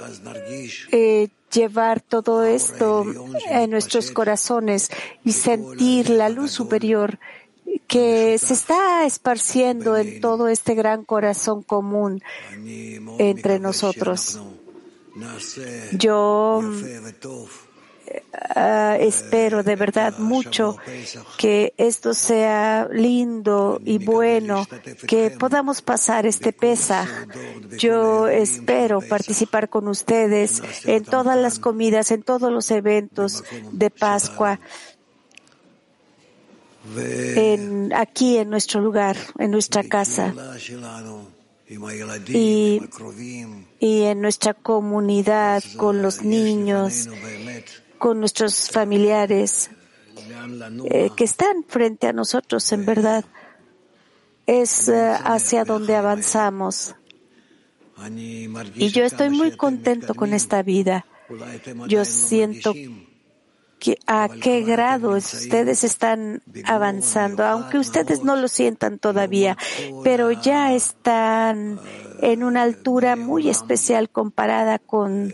eh, 0.92 1.30
llevar 1.52 2.02
todo 2.02 2.44
esto 2.44 3.06
en 3.50 3.70
nuestros 3.70 4.12
corazones 4.12 4.90
y 5.24 5.32
sentir 5.32 6.10
la 6.10 6.30
luz 6.30 6.52
superior 6.52 7.20
que 7.88 8.38
se 8.38 8.54
está 8.54 9.06
esparciendo 9.06 9.96
en 9.98 10.20
todo 10.20 10.50
este 10.50 10.76
gran 10.76 11.06
corazón 11.06 11.64
común 11.64 12.22
entre 13.18 13.60
nosotros. 13.60 14.40
Yo 15.94 16.62
Ah, 18.56 18.98
espero 19.00 19.62
de 19.62 19.76
verdad 19.76 20.18
mucho 20.18 20.78
que 21.38 21.74
esto 21.78 22.14
sea 22.14 22.88
lindo 22.92 23.80
y 23.84 24.04
bueno, 24.04 24.66
que 25.08 25.32
podamos 25.32 25.82
pasar 25.82 26.26
este 26.26 26.54
Pesaj. 26.54 27.08
Yo 27.78 28.28
espero 28.28 29.02
participar 29.02 29.70
con 29.70 29.88
ustedes 29.88 30.64
en 30.86 31.04
todas 31.04 31.38
las 31.38 31.60
comidas, 31.60 32.12
en 32.12 32.24
todos 32.24 32.52
los 32.52 32.72
eventos 32.72 33.44
de 33.72 33.90
Pascua. 33.90 34.60
Aquí 37.96 38.38
en 38.38 38.50
nuestro 38.50 38.82
lugar, 38.82 39.18
en 39.38 39.52
nuestra 39.52 39.84
casa 39.84 40.34
y 41.70 42.82
en 43.82 44.22
nuestra 44.22 44.54
comunidad 44.54 45.64
con 45.76 46.02
los 46.02 46.24
niños 46.24 47.10
con 47.98 48.20
nuestros 48.20 48.70
familiares 48.70 49.70
eh, 50.86 51.10
que 51.16 51.24
están 51.24 51.64
frente 51.68 52.08
a 52.08 52.14
nosotros, 52.14 52.72
en 52.72 52.86
verdad, 52.86 53.26
es 54.46 54.90
eh, 54.90 55.16
hacia 55.24 55.66
donde 55.66 55.96
avanzamos. 55.96 56.96
Y 58.76 58.90
yo 58.90 59.04
estoy 59.04 59.30
muy 59.30 59.58
contento 59.58 60.14
con 60.14 60.34
esta 60.34 60.62
vida. 60.62 61.06
Yo 61.88 62.06
siento 62.06 62.74
que 63.80 63.98
a 64.08 64.30
qué 64.30 64.62
grado 64.62 65.12
ustedes 65.12 65.84
están 65.84 66.42
avanzando, 66.66 67.44
aunque 67.44 67.78
ustedes 67.78 68.24
no 68.24 68.36
lo 68.36 68.48
sientan 68.48 69.00
todavía, 69.00 69.58
pero 70.04 70.32
ya 70.32 70.74
están 70.74 71.80
en 72.22 72.44
una 72.44 72.64
altura 72.64 73.16
muy 73.16 73.50
especial 73.50 74.10
comparada 74.10 74.80
con, 74.80 75.34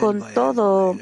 con 0.00 0.34
todo 0.34 0.96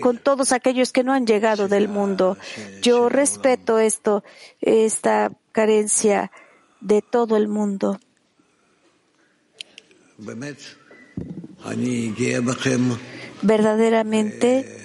con 0.00 0.18
todos 0.18 0.52
aquellos 0.52 0.92
que 0.92 1.04
no 1.04 1.12
han 1.12 1.26
llegado 1.26 1.68
del 1.68 1.88
mundo. 1.88 2.38
Yo 2.82 3.08
respeto 3.08 3.78
esto, 3.78 4.24
esta 4.60 5.32
carencia 5.52 6.30
de 6.80 7.02
todo 7.02 7.36
el 7.36 7.48
mundo. 7.48 8.00
Verdaderamente, 13.42 14.78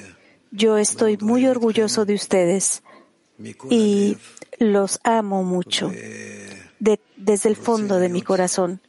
yo 0.51 0.77
estoy 0.77 1.17
muy 1.17 1.45
orgulloso 1.47 2.05
de 2.05 2.15
ustedes 2.15 2.83
y 3.69 4.17
los 4.59 4.99
amo 5.03 5.43
mucho 5.43 5.91
desde 6.79 7.49
el 7.49 7.55
fondo 7.55 7.97
de 7.99 8.09
mi 8.09 8.21
corazón. 8.21 8.81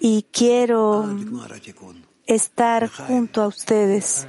Y 0.00 0.26
quiero 0.32 1.16
estar 2.26 2.88
junto 2.88 3.42
a 3.42 3.48
ustedes 3.48 4.26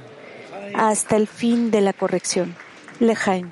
hasta 0.74 1.16
el 1.16 1.26
fin 1.26 1.70
de 1.70 1.80
la 1.80 1.92
corrección. 1.92 2.54
Lejaim. 2.98 3.50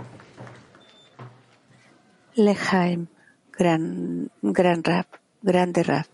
Lejaim, 2.35 3.07
gran, 3.53 4.31
gran 4.43 4.83
rap, 4.83 5.07
grande 5.43 5.83
rap. 5.85 6.07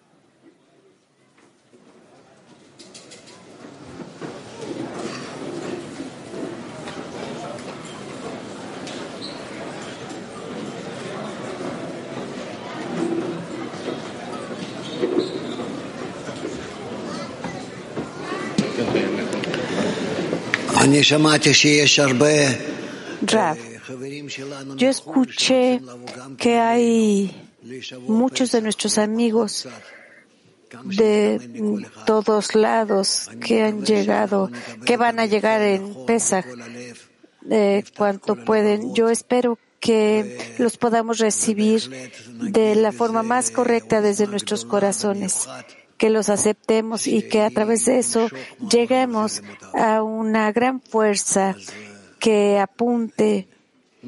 Rav, 23.23 23.57
yo 24.77 24.89
escuché 24.89 25.81
que 26.37 26.59
hay 26.59 27.31
muchos 28.09 28.53
de 28.53 28.63
nuestros 28.63 28.99
amigos 28.99 29.69
de 30.85 31.85
todos 32.07 32.55
lados 32.55 33.31
que 33.45 33.63
han 33.63 33.85
llegado, 33.85 34.51
que 34.85 34.97
van 34.97 35.21
a 35.21 35.27
llegar 35.27 35.61
en 35.63 36.07
Pesach, 36.07 36.47
eh, 37.51 37.85
cuanto 37.97 38.37
pueden. 38.37 38.95
Yo 38.95 39.11
espero 39.11 39.59
que 39.81 40.55
los 40.59 40.77
podamos 40.77 41.19
recibir 41.19 41.89
de 42.41 42.75
la 42.75 42.93
forma 42.93 43.23
más 43.23 43.51
correcta 43.51 44.01
desde 44.01 44.27
nuestros 44.27 44.65
corazones 44.65 45.49
que 46.01 46.09
los 46.09 46.31
aceptemos 46.31 47.07
y 47.07 47.21
que 47.29 47.43
a 47.43 47.51
través 47.51 47.85
de 47.85 47.99
eso 47.99 48.31
lleguemos 48.71 49.43
a 49.75 50.03
una 50.03 50.51
gran 50.51 50.81
fuerza 50.81 51.55
que 52.19 52.59
apunte, 52.59 53.49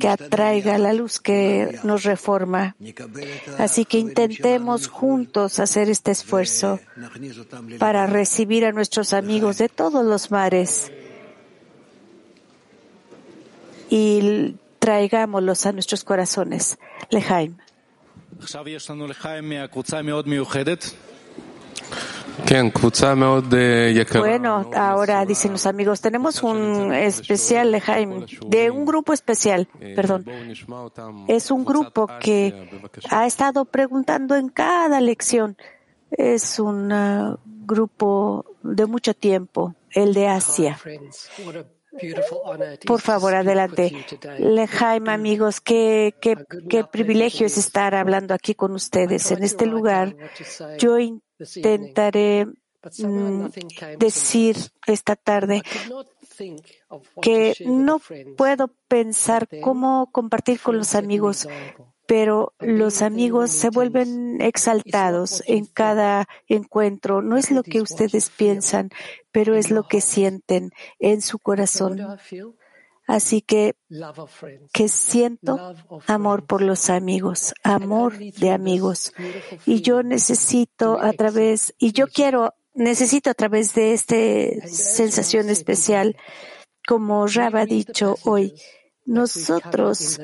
que 0.01 0.09
atraiga 0.09 0.79
la 0.79 0.95
luz 0.95 1.21
que 1.21 1.79
nos 1.85 2.05
reforma. 2.05 2.77
Así 3.59 3.85
que 3.85 3.99
intentemos 3.99 4.89
juntos 4.89 5.61
hacer 5.61 5.91
este 5.91 6.13
esfuerzo 6.13 6.81
para 7.79 8.07
recibir 8.07 8.65
a 8.65 8.73
nuestros 8.73 9.13
amigos 9.13 9.59
de 9.59 9.69
todos 9.69 10.03
los 10.03 10.31
mares 10.31 10.91
y 13.91 14.57
traigámoslos 14.79 15.67
a 15.67 15.73
nuestros 15.73 16.05
corazones. 16.05 16.79
Lejaim. 17.11 17.59
Bueno, 24.19 24.71
ahora 24.75 25.25
dicen 25.25 25.53
los 25.53 25.67
amigos, 25.67 26.01
tenemos 26.01 26.43
un 26.43 26.93
especial, 26.93 27.79
Jaime, 27.81 28.27
de 28.47 28.71
un 28.71 28.85
grupo 28.85 29.13
especial, 29.13 29.69
perdón. 29.97 30.25
Es 31.29 31.51
un 31.51 31.65
grupo 31.65 32.09
que 32.21 32.71
ha 33.11 33.27
estado 33.27 33.65
preguntando 33.65 34.37
en 34.37 34.49
cada 34.49 35.01
lección. 35.01 35.57
Es 36.11 36.59
un 36.59 36.93
uh, 36.93 37.39
grupo 37.45 38.45
de 38.63 38.87
mucho 38.87 39.15
tiempo, 39.15 39.75
el 39.91 40.13
de 40.13 40.29
Asia. 40.29 40.79
Por 42.87 43.01
favor, 43.01 43.35
adelante. 43.35 43.93
Jaime, 44.71 45.13
amigos, 45.13 45.61
qué, 45.61 46.15
qué, 46.21 46.37
qué 46.69 46.85
privilegio 46.85 47.47
es 47.47 47.59
estar 47.59 47.95
hablando 47.95 48.33
aquí 48.35 48.55
con 48.55 48.73
ustedes 48.73 49.31
en 49.31 49.43
este 49.43 49.67
lugar. 49.67 50.17
Yo 50.79 50.97
intentaré 51.57 52.47
mm, 52.99 53.47
decir 53.99 54.57
esta 54.87 55.17
tarde 55.17 55.63
que 57.21 57.55
no 57.67 58.01
puedo 58.37 58.69
pensar 58.89 59.49
cómo 59.61 60.11
compartir 60.13 60.61
con 60.61 60.77
los 60.77 60.95
amigos, 60.95 61.49
pero 62.07 62.53
los 62.59 63.03
amigos 63.03 63.51
se 63.51 63.71
vuelven 63.71 64.41
exaltados 64.41 65.43
en 65.47 65.67
cada 65.67 66.27
encuentro. 66.49 67.23
No 67.23 67.37
es 67.37 67.51
lo 67.51 67.63
que 67.63 67.81
ustedes 67.81 68.31
piensan, 68.31 68.91
pero 69.31 69.55
es 69.55 69.71
lo 69.71 69.85
que 69.85 70.01
sienten 70.01 70.71
en 70.99 71.23
su 71.23 71.39
corazón. 71.39 72.01
Así 73.13 73.43
que, 73.43 73.77
que 74.73 74.89
siento 74.89 75.75
amor 76.07 76.47
por 76.47 76.63
los 76.63 76.89
amigos, 76.89 77.53
amor 77.63 78.17
de 78.17 78.51
amigos. 78.51 79.13
Y 79.67 79.83
yo 79.83 80.03
necesito 80.03 80.99
a 80.99 81.13
través, 81.13 81.75
y 81.79 81.93
yo 81.93 82.07
quiero, 82.07 82.55
necesito 82.73 83.29
a 83.29 83.35
través 83.35 83.75
de 83.75 83.93
esta 83.93 84.17
sensación 84.67 85.51
especial, 85.51 86.17
como 86.89 87.27
Rab 87.27 87.57
ha 87.57 87.67
dicho 87.67 88.17
hoy, 88.25 88.55
nosotros 89.05 90.19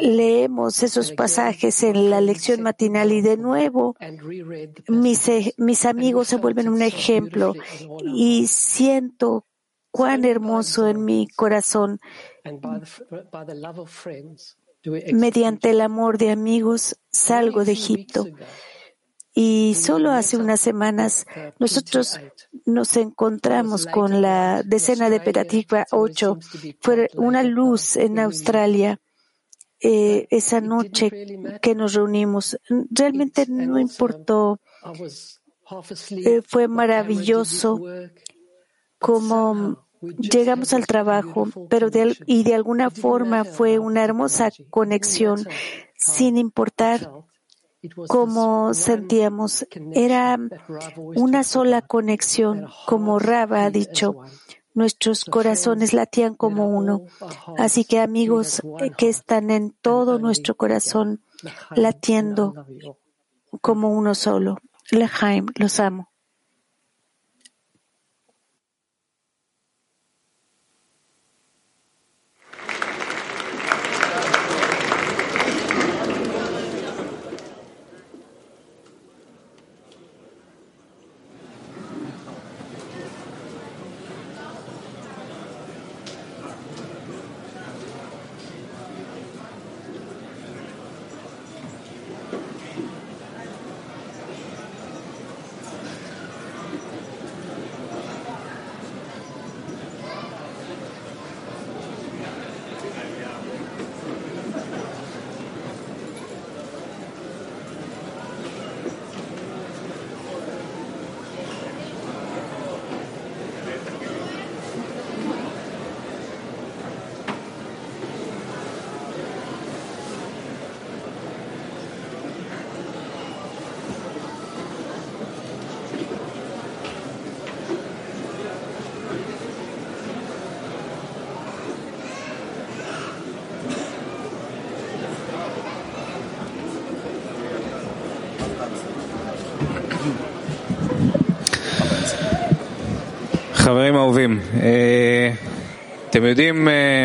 leemos 0.00 0.84
esos 0.84 1.10
pasajes 1.10 1.82
en 1.82 2.08
la 2.08 2.20
lección 2.20 2.62
matinal 2.62 3.10
y 3.10 3.20
de 3.20 3.36
nuevo 3.36 3.96
mis, 4.86 5.28
eh, 5.28 5.54
mis 5.56 5.86
amigos 5.86 6.28
se 6.28 6.36
vuelven 6.36 6.68
un 6.68 6.82
ejemplo 6.82 7.54
y 8.04 8.46
siento 8.46 9.44
cuán 9.96 10.26
hermoso 10.26 10.88
en 10.88 11.06
mi 11.06 11.26
corazón. 11.26 12.00
Mediante 15.14 15.70
el 15.70 15.80
amor 15.80 16.18
de 16.18 16.30
amigos 16.30 17.00
salgo 17.10 17.64
de 17.64 17.72
Egipto. 17.72 18.26
Y 19.32 19.74
solo 19.74 20.10
hace 20.10 20.36
unas 20.36 20.60
semanas 20.60 21.24
nosotros 21.58 22.20
nos 22.66 22.94
encontramos 22.98 23.86
con 23.86 24.20
la 24.20 24.62
decena 24.62 25.08
de 25.08 25.18
Peratikva 25.18 25.86
8. 25.90 26.38
Fue 26.80 27.08
una 27.14 27.42
luz 27.42 27.96
en 27.96 28.18
Australia 28.18 29.00
eh, 29.80 30.26
esa 30.28 30.60
noche 30.60 31.10
que 31.62 31.74
nos 31.74 31.94
reunimos. 31.94 32.58
Realmente 32.90 33.46
no 33.48 33.78
importó. 33.78 34.60
Eh, 36.10 36.42
fue 36.46 36.68
maravilloso 36.68 37.80
como 38.98 39.85
llegamos 40.00 40.72
al 40.74 40.86
trabajo, 40.86 41.48
pero 41.68 41.88
y 42.26 42.44
de 42.44 42.54
alguna 42.54 42.90
forma 42.90 43.44
fue 43.44 43.78
una 43.78 44.04
hermosa 44.04 44.50
conexión 44.70 45.46
sin 45.94 46.36
importar 46.36 47.10
cómo 48.08 48.74
sentíamos. 48.74 49.66
Era 49.92 50.38
una 50.94 51.44
sola 51.44 51.82
conexión, 51.82 52.66
como 52.86 53.18
Raba 53.18 53.64
ha 53.64 53.70
dicho. 53.70 54.16
Nuestros 54.74 55.24
corazones 55.24 55.94
latían 55.94 56.34
como 56.34 56.68
uno. 56.68 57.02
Así 57.56 57.84
que 57.84 58.00
amigos 58.00 58.60
que 58.98 59.08
están 59.08 59.50
en 59.50 59.70
todo 59.70 60.18
nuestro 60.18 60.54
corazón 60.54 61.22
latiendo 61.74 62.66
como 63.62 63.90
uno 63.90 64.14
solo. 64.14 64.58
Lejaim, 64.90 65.46
los 65.56 65.80
amo. 65.80 66.10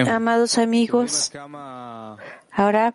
Amados 0.08 0.60
amigos, 0.60 1.32
ahora 2.52 2.94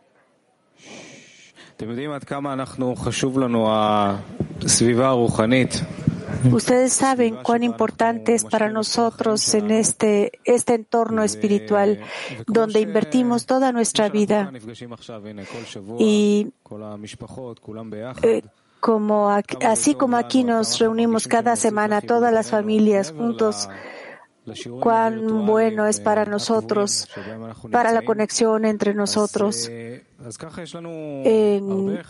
Ustedes 6.52 6.92
saben 6.92 7.38
cuán 7.42 7.64
importante 7.64 8.34
es 8.34 8.44
para 8.44 8.70
nosotros 8.70 9.52
en 9.54 9.72
este, 9.72 10.32
este 10.44 10.74
entorno 10.74 11.24
espiritual 11.24 12.00
donde 12.46 12.80
invertimos 12.80 13.46
toda 13.46 13.72
nuestra 13.72 14.08
vida. 14.08 14.52
y 15.98 16.52
eh, 18.22 18.42
como 18.80 19.30
así 19.64 19.94
como 19.94 20.16
aquí 20.16 20.44
nos 20.44 20.78
reunimos 20.78 21.26
cada 21.28 21.56
semana 21.56 22.00
todas 22.00 22.32
las 22.32 22.50
familias 22.50 23.12
juntos, 23.16 23.68
cuán 24.80 25.46
bueno 25.46 25.86
es 25.86 26.00
para 26.00 26.24
nosotros, 26.24 27.08
para 27.70 27.92
la 27.92 28.02
conexión 28.02 28.64
entre 28.64 28.94
nosotros. 28.94 29.70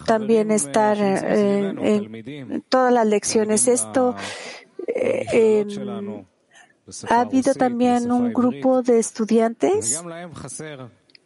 también 0.07 0.51
estar 0.51 0.99
en, 0.99 2.65
todas 2.69 2.93
las 2.93 3.07
lecciones. 3.07 3.69
Esto 3.69 4.15
eh, 4.89 5.67
ha 7.09 7.21
habido 7.21 7.55
también 7.55 8.11
un 8.11 8.33
grupo 8.33 8.83
de 8.83 8.99
estudiantes 8.99 10.03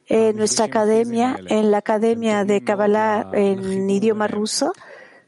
en 0.07 0.37
nuestra 0.37 0.65
academia, 0.67 1.39
en 1.47 1.71
la 1.71 1.79
academia 1.79 2.45
de 2.45 2.63
Kabbalah 2.63 3.31
en 3.33 3.89
idioma 3.89 4.27
ruso. 4.27 4.73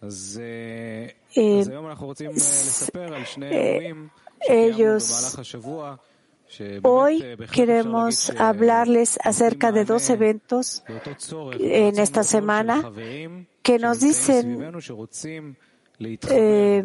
Eh, 0.02 1.14
ellos 4.48 5.38
Hoy 6.82 7.24
queremos 7.50 8.30
hablarles 8.30 9.18
acerca 9.22 9.72
de 9.72 9.84
dos 9.84 10.10
eventos 10.10 10.82
en 11.58 11.98
esta 11.98 12.22
semana 12.24 12.92
que 13.62 13.78
nos 13.78 14.00
dicen 14.00 14.72
eh, 16.00 16.84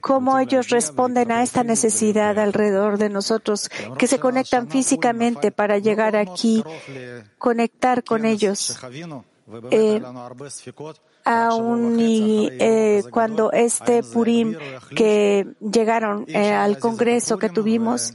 cómo 0.00 0.38
ellos 0.38 0.68
responden 0.68 1.32
a 1.32 1.42
esta 1.42 1.64
necesidad 1.64 2.38
alrededor 2.38 2.98
de 2.98 3.08
nosotros, 3.08 3.68
que 3.98 4.06
se 4.06 4.20
conectan 4.20 4.68
físicamente 4.68 5.50
para 5.50 5.78
llegar 5.78 6.14
aquí, 6.14 6.62
conectar 7.38 8.04
con 8.04 8.24
ellos. 8.24 8.78
Eh, 9.70 10.02
aún 11.28 12.00
y 12.00 12.48
eh, 12.58 13.04
cuando 13.10 13.52
este 13.52 14.02
Purim 14.02 14.56
que 14.96 15.46
llegaron 15.60 16.24
eh, 16.26 16.52
al 16.52 16.78
Congreso 16.78 17.38
que 17.38 17.50
tuvimos, 17.50 18.14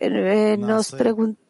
eh, 0.00 0.56
nos 0.58 0.92
preguntó 0.92 1.40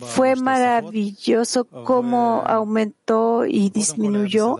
fue 0.00 0.34
maravilloso 0.34 1.64
cómo 1.64 2.42
aumentó 2.44 3.44
y 3.46 3.70
disminuyó. 3.70 4.58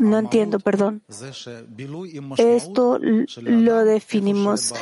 No 0.00 0.18
entiendo, 0.18 0.58
perdón. 0.60 1.02
Esto 2.36 2.98
lo 3.42 3.84
definimos. 3.84 4.74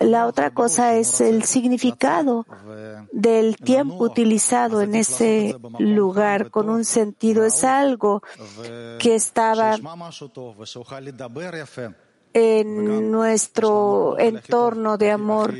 La 0.00 0.26
otra 0.26 0.52
cosa 0.52 0.96
es 0.96 1.20
el 1.20 1.44
significado 1.44 2.46
del 3.12 3.56
tiempo 3.56 4.04
utilizado 4.04 4.80
en 4.80 4.94
ese 4.94 5.56
lugar 5.78 6.50
con 6.50 6.68
un 6.68 6.84
sentido. 6.84 7.44
Es 7.44 7.64
algo 7.64 8.22
que 8.98 9.14
estaba 9.14 9.76
en 12.34 13.10
nuestro 13.10 14.18
entorno 14.18 14.98
de 14.98 15.10
amor. 15.10 15.54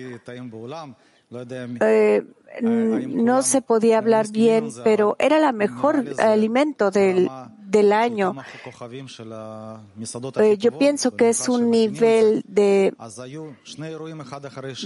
Eh, 1.31 2.23
no 2.61 3.43
se 3.43 3.63
podía 3.63 3.99
hablar 3.99 4.29
bien, 4.31 4.71
pero 4.85 5.17
era 5.19 5.37
el 5.49 5.57
mejor 5.57 6.05
alimento 6.19 6.91
del, 6.91 7.29
del 7.67 7.93
año. 7.93 8.37
Eh, 10.37 10.57
yo 10.59 10.79
pienso 10.79 11.17
que 11.17 11.29
es 11.31 11.49
un 11.49 11.71
nivel 11.71 12.45
de, 12.47 12.95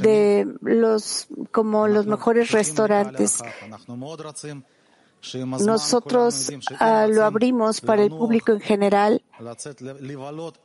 de 0.00 0.54
los, 0.62 1.28
como 1.50 1.88
los 1.88 2.06
mejores 2.06 2.50
restaurantes. 2.50 3.42
Nosotros 5.60 6.48
uh, 6.48 7.12
lo 7.12 7.24
abrimos 7.24 7.80
para 7.80 8.02
el 8.04 8.10
público 8.10 8.52
en 8.52 8.60
general 8.60 9.22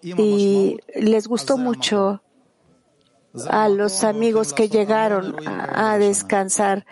y 0.01 0.77
les 0.95 1.27
gustó 1.27 1.57
mucho 1.57 2.21
a 3.49 3.69
los 3.69 4.03
amigos 4.03 4.53
que 4.53 4.69
llegaron 4.69 5.35
a 5.47 5.97
descansar. 5.97 6.85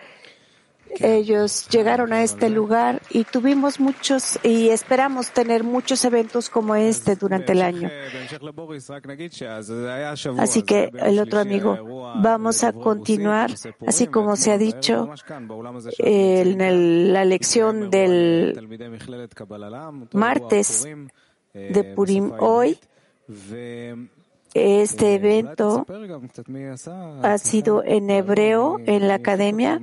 Ellos 1.00 1.68
llegaron 1.70 2.12
a 2.12 2.22
este 2.22 2.50
lugar 2.50 3.00
y 3.08 3.24
tuvimos 3.24 3.80
muchos 3.80 4.38
y 4.42 4.68
esperamos 4.68 5.30
tener 5.30 5.64
muchos 5.64 6.04
eventos 6.04 6.50
como 6.50 6.74
este 6.74 7.16
durante 7.16 7.52
el 7.52 7.62
año. 7.62 7.90
Así 10.38 10.62
que 10.62 10.90
el 10.92 11.18
otro 11.18 11.40
amigo, 11.40 12.12
vamos 12.20 12.62
a 12.62 12.74
continuar, 12.74 13.50
así 13.86 14.06
como 14.06 14.36
se 14.36 14.52
ha 14.52 14.58
dicho 14.58 15.08
en 15.98 17.12
la 17.12 17.24
lección 17.24 17.88
del 17.88 18.54
martes 20.12 20.86
de 21.54 21.84
Purim 21.84 22.32
hoy. 22.38 22.78
Este 24.54 25.14
evento 25.14 25.86
ha 27.22 27.38
sido 27.38 27.82
en 27.84 28.10
hebreo 28.10 28.78
en 28.84 29.08
la 29.08 29.14
academia. 29.14 29.80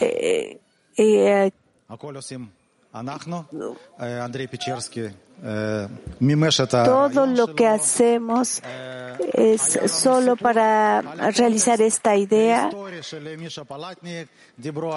Eh, 0.00 0.60
eh, 0.96 1.50
todo 6.84 7.26
lo 7.26 7.54
que 7.54 7.66
hacemos 7.66 8.62
es 9.32 9.80
solo 9.86 10.36
para 10.36 11.00
realizar 11.30 11.80
esta 11.80 12.16
idea. 12.16 12.70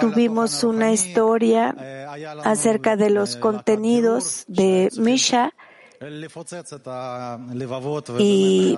Tuvimos 0.00 0.62
una 0.64 0.92
historia 0.92 1.74
acerca 2.44 2.96
de 2.96 3.10
los 3.10 3.36
contenidos 3.36 4.44
de 4.46 4.90
Misha 4.98 5.54
y 8.18 8.76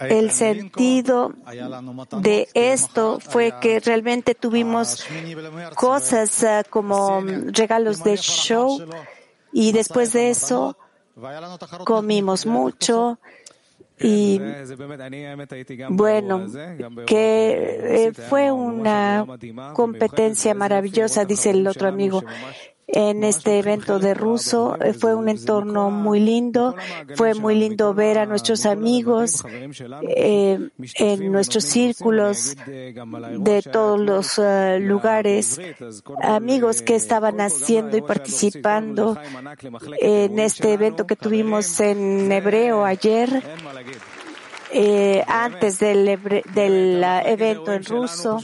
el 0.00 0.30
sentido 0.32 1.34
de 2.20 2.48
esto 2.52 3.20
fue 3.20 3.54
que 3.60 3.80
realmente 3.80 4.34
tuvimos 4.34 5.04
cosas 5.76 6.44
como 6.68 7.22
regalos 7.52 8.02
de 8.04 8.16
show. 8.16 8.84
y 9.52 9.72
después 9.72 10.12
de 10.12 10.30
eso 10.30 10.76
comimos 11.84 12.44
mucho. 12.44 13.18
y 13.98 14.40
bueno, 15.90 16.46
que 17.06 18.06
eh, 18.08 18.12
fue 18.12 18.50
una 18.50 19.24
competencia 19.72 20.52
maravillosa, 20.52 21.24
dice 21.24 21.50
el 21.50 21.66
otro 21.66 21.88
amigo 21.88 22.22
en 22.86 23.24
este 23.24 23.58
evento 23.58 23.98
de 23.98 24.14
ruso. 24.14 24.76
Eh, 24.80 24.92
fue 24.92 25.14
un 25.14 25.28
entorno 25.28 25.90
muy 25.90 26.20
lindo. 26.20 26.74
Fue 27.16 27.34
muy 27.34 27.54
lindo 27.54 27.94
ver 27.94 28.18
a 28.18 28.26
nuestros 28.26 28.66
amigos 28.66 29.44
eh, 30.16 30.70
en 30.94 31.32
nuestros 31.32 31.64
círculos 31.64 32.56
de 32.66 33.62
todos 33.62 34.00
los 34.00 34.38
eh, 34.38 34.78
lugares, 34.80 35.60
amigos 36.22 36.82
que 36.82 36.94
estaban 36.94 37.40
haciendo 37.40 37.96
y 37.96 38.02
participando 38.02 39.18
en 40.00 40.38
este 40.38 40.72
evento 40.72 41.06
que 41.06 41.16
tuvimos 41.16 41.80
en 41.80 42.30
hebreo 42.30 42.84
ayer. 42.84 43.42
Eh, 44.76 45.22
antes 45.28 45.78
del, 45.78 46.18
del 46.52 47.04
evento 47.26 47.72
en 47.72 47.84
ruso. 47.84 48.40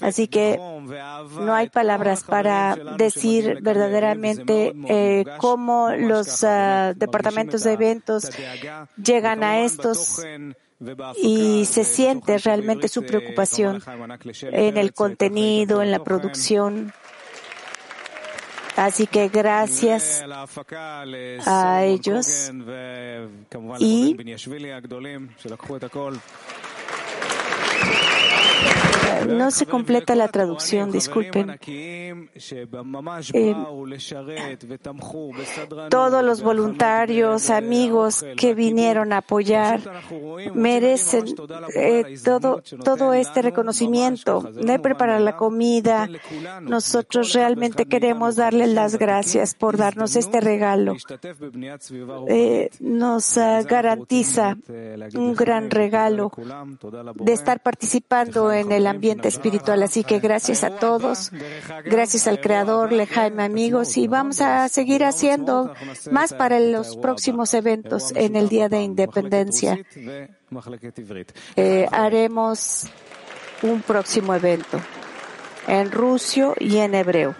Así 0.00 0.26
que 0.26 0.58
no 0.58 1.54
hay 1.54 1.68
palabras 1.68 2.24
para 2.24 2.74
decir 2.96 3.58
verdaderamente 3.62 4.74
eh, 4.88 5.24
cómo 5.38 5.90
los 5.90 6.42
ah, 6.42 6.92
departamentos 6.96 7.62
de 7.62 7.72
eventos 7.74 8.30
llegan 8.96 9.44
a 9.44 9.60
estos 9.60 10.20
y 11.22 11.64
se 11.66 11.84
siente 11.84 12.38
realmente 12.38 12.88
su 12.88 13.04
preocupación 13.04 13.80
en 14.42 14.76
el 14.76 14.92
contenido, 14.92 15.82
en 15.82 15.92
la 15.92 16.02
producción. 16.02 16.92
Así 18.80 19.06
que 19.06 19.28
gracias 19.28 20.24
a 21.46 21.84
ellos. 21.84 22.50
Y 23.78 24.16
no 29.30 29.50
se 29.50 29.66
completa 29.66 30.14
la 30.14 30.28
traducción, 30.28 30.90
disculpen. 30.90 31.58
Eh, 33.32 33.56
todos 35.90 36.24
los 36.24 36.42
voluntarios, 36.42 37.50
amigos 37.50 38.24
que 38.36 38.54
vinieron 38.54 39.12
a 39.12 39.18
apoyar, 39.18 39.80
merecen 40.54 41.24
eh, 41.74 42.16
todo, 42.24 42.62
todo 42.84 43.14
este 43.14 43.42
reconocimiento 43.42 44.40
de 44.40 44.78
preparar 44.78 45.20
la 45.20 45.36
comida. 45.36 46.08
Nosotros 46.62 47.32
realmente 47.32 47.86
queremos 47.86 48.36
darles 48.36 48.70
las 48.70 48.96
gracias 48.96 49.54
por 49.54 49.76
darnos 49.76 50.16
este 50.16 50.40
regalo. 50.40 50.96
Eh, 52.28 52.70
nos 52.80 53.36
garantiza 53.36 54.56
un 55.14 55.34
gran 55.34 55.70
regalo 55.70 56.32
de 57.14 57.32
estar 57.32 57.60
participando 57.60 58.52
en 58.52 58.72
el 58.72 58.86
ambiente 58.86 59.19
espiritual. 59.28 59.82
Así 59.82 60.04
que 60.04 60.18
gracias 60.18 60.64
a 60.64 60.70
todos, 60.76 61.30
gracias 61.84 62.26
al 62.26 62.40
Creador, 62.40 62.92
Lejaime 62.92 63.42
amigos, 63.42 63.96
y 63.96 64.06
vamos 64.08 64.40
a 64.40 64.68
seguir 64.68 65.04
haciendo 65.04 65.74
más 66.10 66.34
para 66.34 66.60
los 66.60 66.96
próximos 66.96 67.54
eventos 67.54 68.12
en 68.14 68.36
el 68.36 68.48
Día 68.48 68.68
de 68.68 68.82
Independencia. 68.82 69.78
Eh, 71.56 71.86
haremos 71.90 72.86
un 73.62 73.82
próximo 73.82 74.34
evento 74.34 74.80
en 75.66 75.90
ruso 75.90 76.54
y 76.58 76.78
en 76.78 76.94
hebreo. 76.94 77.34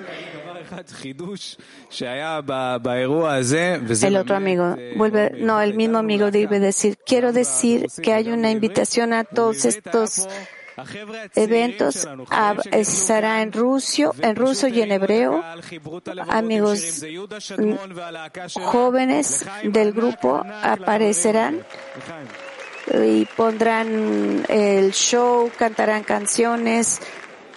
El 4.02 4.16
otro 4.16 4.36
amigo 4.36 4.76
vuelve, 4.96 5.32
no, 5.38 5.60
el 5.60 5.74
mismo 5.74 5.98
amigo 5.98 6.30
debe 6.30 6.60
decir, 6.60 6.96
quiero 7.04 7.32
decir 7.32 7.86
que 8.02 8.12
hay 8.12 8.30
una 8.30 8.50
invitación 8.50 9.12
a 9.12 9.24
todos 9.24 9.64
estos 9.64 10.28
eventos 11.34 12.08
estará 12.72 13.42
en 13.42 13.52
ruso, 13.52 14.14
en 14.20 14.36
ruso 14.36 14.68
y 14.68 14.82
en 14.82 14.92
hebreo. 14.92 15.42
Amigos 16.28 17.04
mm, 17.58 17.74
jóvenes 18.60 19.46
del 19.64 19.92
grupo 19.92 20.42
aparecerán 20.62 21.64
y 22.92 23.24
pondrán 23.36 24.44
el 24.48 24.92
show, 24.92 25.50
cantarán 25.56 26.02
canciones. 26.02 27.00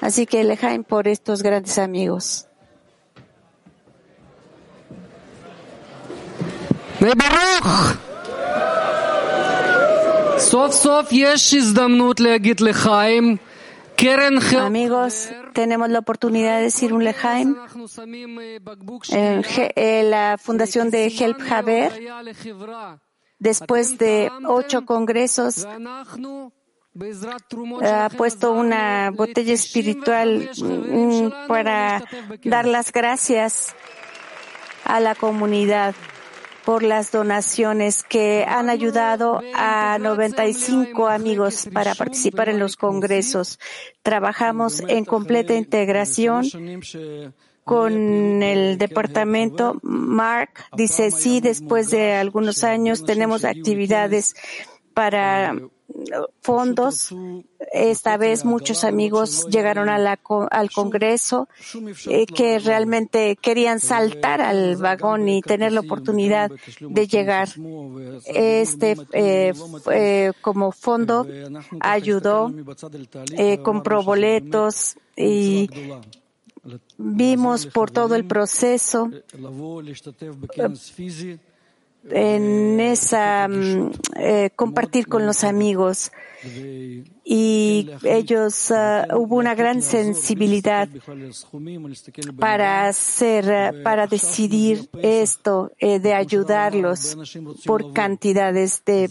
Así 0.02 0.26
que 0.26 0.44
Lejaim 0.44 0.84
por 0.84 1.08
estos 1.08 1.42
grandes 1.42 1.78
amigos. 1.78 2.48
Amigos, 14.60 15.30
tenemos 15.54 15.90
la 15.90 16.00
oportunidad 16.00 16.58
de 16.58 16.64
decir 16.64 16.94
un 16.94 17.04
lejaim 17.04 17.56
en 19.76 20.12
la 20.12 20.38
fundación 20.38 20.90
de 20.90 21.08
Help 21.08 21.40
Haber. 21.50 21.92
Después 23.40 23.98
de 23.98 24.32
ocho 24.46 24.86
congresos, 24.86 25.66
ha 27.84 28.10
puesto 28.16 28.52
una 28.52 29.12
botella 29.12 29.54
espiritual 29.54 30.50
mm, 30.58 31.48
para 31.48 32.04
dar 32.44 32.66
las 32.66 32.92
gracias 32.92 33.76
a 34.84 35.00
la 35.00 35.16
comunidad 35.16 35.96
por 36.66 36.84
las 36.84 37.12
donaciones 37.12 38.04
que 38.04 38.46
han 38.48 38.70
ayudado 38.70 39.42
a 39.54 39.98
95 40.00 41.08
amigos 41.08 41.68
para 41.74 41.96
participar 41.96 42.50
en 42.50 42.60
los 42.60 42.78
congresos. 42.78 43.60
Trabajamos 44.02 44.82
en 44.88 45.06
completa 45.06 45.54
integración 45.54 46.46
con 47.64 48.44
el 48.44 48.78
departamento. 48.78 49.80
Mark 49.82 50.52
dice, 50.76 51.12
sí, 51.12 51.40
después 51.40 51.90
de 51.90 52.14
algunos 52.14 52.64
años 52.64 53.06
tenemos 53.06 53.46
actividades 53.46 54.36
para 54.94 55.56
fondos. 56.42 57.14
Esta 57.72 58.18
vez 58.18 58.46
muchos 58.46 58.84
amigos 58.84 59.48
llegaron 59.50 59.90
al 59.90 60.72
Congreso 60.72 61.48
eh, 62.08 62.26
que 62.26 62.60
realmente 62.60 63.36
querían 63.36 63.80
saltar 63.80 64.42
al 64.42 64.76
vagón 64.78 65.30
y 65.30 65.42
tener 65.42 65.72
la 65.72 65.80
oportunidad 65.82 66.52
de 66.80 67.08
llegar. 67.08 67.50
Este 68.26 68.96
eh, 69.14 70.32
como 70.42 70.72
fondo 70.72 71.26
ayudó, 71.80 72.54
eh, 73.38 73.60
compró 73.60 74.04
boletos 74.04 74.98
y 75.16 75.70
vimos 76.98 77.66
por 77.66 77.92
todo 77.92 78.16
el 78.16 78.26
proceso 78.26 79.10
en 82.10 82.80
esa 82.80 83.48
mm, 83.48 83.92
eh, 84.18 84.50
compartir 84.56 85.08
con 85.08 85.26
los 85.26 85.44
amigos 85.44 86.12
y 87.24 87.90
ellos 88.04 88.72
uh, 88.72 89.16
hubo 89.16 89.38
una 89.38 89.56
gran 89.56 89.82
sensibilidad 89.82 90.90
para 92.38 92.88
hacer 92.88 93.46
uh, 93.76 93.84
para 93.84 94.08
decidir 94.08 94.90
esto 95.02 95.72
eh, 95.80 96.00
de 96.00 96.14
ayudarlos 96.14 97.18
por 97.66 97.94
cantidades 97.94 98.84
de 98.86 99.10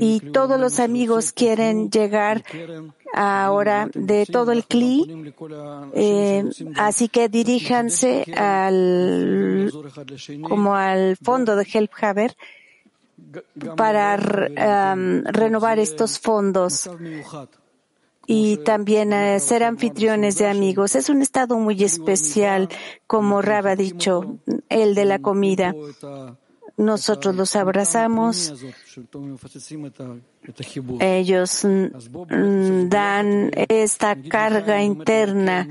y 0.00 0.20
todos 0.20 0.60
los 0.60 0.78
amigos 0.78 1.32
quieren 1.32 1.90
llegar 1.90 2.42
ahora 3.14 3.88
de 3.94 4.26
todo 4.26 4.52
el 4.52 4.64
CLI 4.64 5.34
eh, 5.94 6.44
así 6.76 7.08
que 7.08 7.28
diríjanse 7.28 8.24
al 8.36 9.72
como 10.42 10.74
al 10.74 11.16
fondo 11.16 11.56
de 11.56 11.66
Help 11.72 11.92
Haber 12.00 12.36
para 13.76 14.16
renovar 14.16 15.78
estos 15.78 16.18
fondos 16.18 16.88
y 18.26 18.58
también 18.58 19.12
eh, 19.12 19.38
ser 19.40 19.62
anfitriones 19.62 20.36
de 20.38 20.48
amigos. 20.48 20.96
Es 20.96 21.08
un 21.08 21.22
estado 21.22 21.58
muy 21.58 21.82
especial, 21.84 22.68
como 23.06 23.40
Rab 23.40 23.68
ha 23.68 23.76
dicho, 23.76 24.38
el 24.68 24.94
de 24.94 25.04
la 25.04 25.20
comida. 25.20 25.74
Nosotros 26.76 27.34
los 27.34 27.56
abrazamos. 27.56 28.52
Ellos 31.00 31.64
mm, 31.64 32.88
dan 32.88 33.50
esta 33.68 34.16
carga 34.22 34.82
interna 34.82 35.68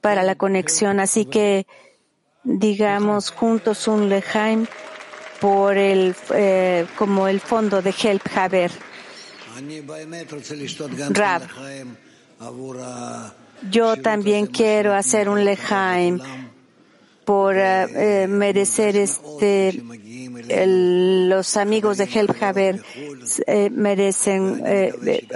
para 0.00 0.22
la 0.22 0.34
conexión. 0.34 0.98
Así 0.98 1.26
que 1.26 1.66
digamos 2.42 3.30
juntos 3.30 3.86
un 3.86 4.08
lejaim 4.08 4.66
por 5.42 5.76
el, 5.76 6.14
eh, 6.32 6.86
como 6.96 7.26
el 7.26 7.40
fondo 7.40 7.82
de 7.82 7.90
Help 7.90 8.22
Haber. 8.32 8.70
Rab, 11.10 11.42
yo 13.68 13.96
también 13.96 14.46
quiero 14.46 14.94
hacer 14.94 15.28
un 15.28 15.44
lejaim 15.44 16.20
por 17.24 17.56
eh, 17.58 18.26
merecer 18.28 18.96
este 18.96 19.82
los 20.48 21.56
amigos 21.56 21.98
de 21.98 22.04
Help 22.04 22.42
Haber 22.42 22.82
eh, 23.46 23.70
merecen 23.70 24.62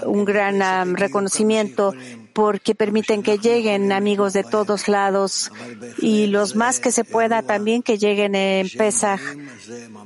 un 0.04 0.24
gran 0.24 0.96
reconocimiento 0.96 1.94
porque 2.36 2.74
permiten 2.74 3.22
que 3.22 3.38
lleguen 3.38 3.92
amigos 3.92 4.34
de 4.34 4.44
todos 4.44 4.88
lados 4.88 5.50
y 5.96 6.26
los 6.26 6.54
más 6.54 6.80
que 6.80 6.92
se 6.92 7.02
pueda 7.02 7.40
también 7.40 7.82
que 7.82 7.96
lleguen 7.96 8.34
en 8.34 8.68
Pesach. 8.68 9.22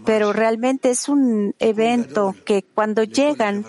Pero 0.06 0.32
realmente 0.32 0.90
es 0.90 1.08
un 1.08 1.56
evento 1.58 2.36
que 2.44 2.62
cuando 2.62 3.02
llegan 3.02 3.66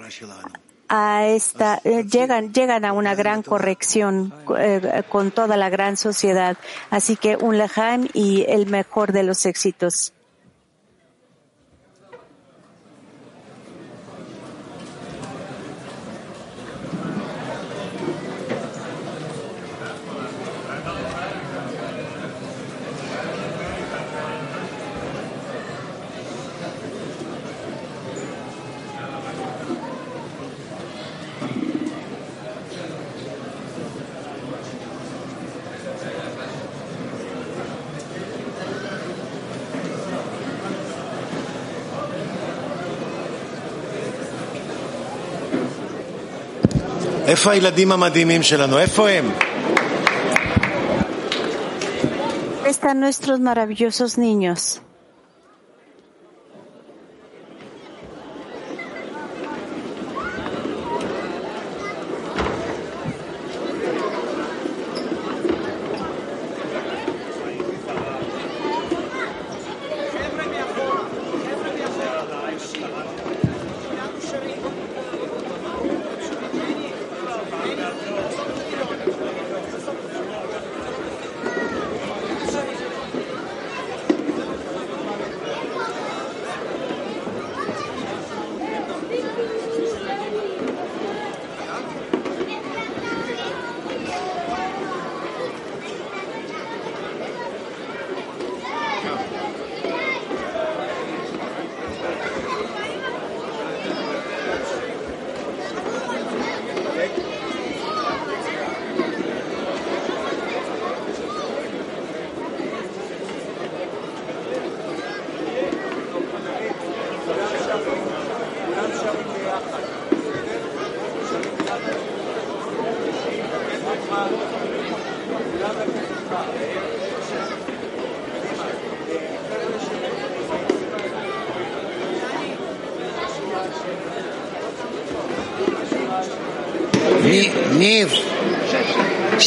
a 0.90 1.26
esta, 1.26 1.82
eh, 1.84 2.04
llegan, 2.04 2.54
llegan 2.54 2.86
a 2.86 2.94
una 2.94 3.16
gran 3.16 3.42
corrección 3.42 4.32
eh, 4.60 5.02
con 5.10 5.32
toda 5.32 5.58
la 5.58 5.70
gran 5.70 5.98
sociedad. 5.98 6.56
Así 6.92 7.16
que 7.16 7.38
un 7.38 7.58
lejaim 7.58 8.10
y 8.14 8.46
el 8.48 8.68
mejor 8.68 9.12
de 9.12 9.24
los 9.24 9.48
éxitos. 9.48 10.14
איפה 47.31 47.51
הילדים 47.53 47.93
המדהימים 47.93 48.43
שלנו? 48.43 48.79
איפה 48.79 49.09
הם? 49.09 49.31
Están 52.67 52.99
nuestros 53.01 53.39
maravillosos 53.41 54.19
niños. 54.19 54.81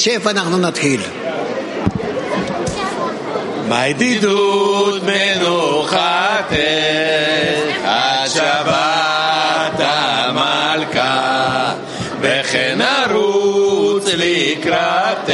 שב 0.04 0.28
אנחנו 0.28 0.58
נתחיל. 0.58 1.00
בידידות 3.68 5.02
מנוחתך 5.02 6.54
עד 7.84 8.28
שבת 8.28 9.78
המלכה 9.78 11.74
וכן 12.20 12.78
נרוץ 12.78 14.04
לקראתך 14.14 15.32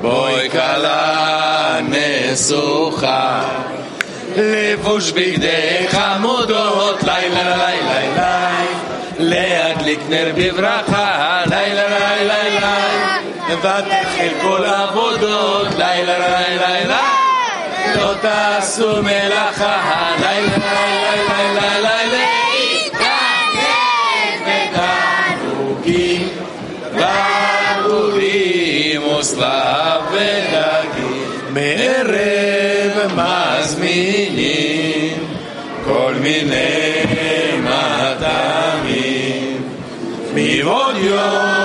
בואי 0.00 0.50
כלה 0.50 1.78
נסוכה 1.88 3.42
לבוש 4.36 5.10
בגדי 5.10 5.86
חמודות 5.88 7.02
לילה 7.02 7.56
לילה 7.56 7.66
לילה 7.86 8.52
להדליק 9.18 10.00
נר 10.08 10.32
בברכה 10.36 11.42
לילה 11.50 11.82
לילה 11.88 12.41
לילה 13.51 13.59
ותחל 13.59 14.33
כל 14.41 14.63
עבודות 14.65 15.67
לילה 15.77 16.17
לילה 16.17 16.69
לילה 16.69 17.01
לא 17.95 18.13
תעשו 18.21 19.03
מלאכה 19.03 20.15
לילה 20.19 20.57
לילה 20.57 21.79
לילה 21.79 21.95
לילה 22.05 22.25
תענוגים 24.73 26.29
ברבורים 27.83 29.03
וסלב 29.07 30.01
ודגים 30.11 31.31
מערב 31.49 33.11
מזמינים 33.59 35.17
כל 35.85 36.13
מיני 36.21 37.03
מטעמים 37.63 39.17
מבעוד 40.33 40.95
יום 40.97 41.60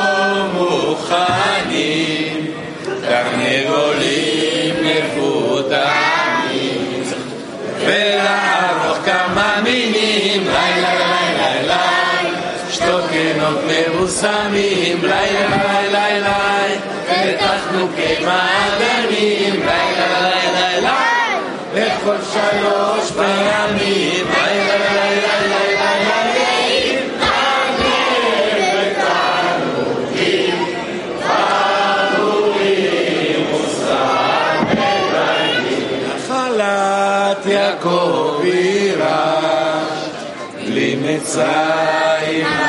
מבוסמים 14.17 14.97
לילה 15.01 15.47
לילה 15.47 16.09
לילה 16.09 16.37
ותחנוכי 17.05 18.25
מעדנים 18.25 19.53
לילה 19.53 20.19
לילה 20.21 20.69
לילה 20.69 20.97
וכל 21.73 22.15
שלוש 22.33 23.11
פעמים 23.11 24.25
לילה 24.33 24.77
לילה 24.93 25.39
לילה 25.45 26.17
יעקב 37.45 38.41
יירש, 38.43 40.09
בלי 40.65 40.95
מצרים 40.95 42.66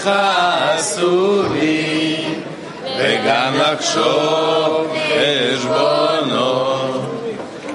חפציך 0.00 0.10
אסורים, 0.76 2.42
וגם 2.98 3.52
לחשוב 3.58 4.96
חשבונות. 5.56 7.00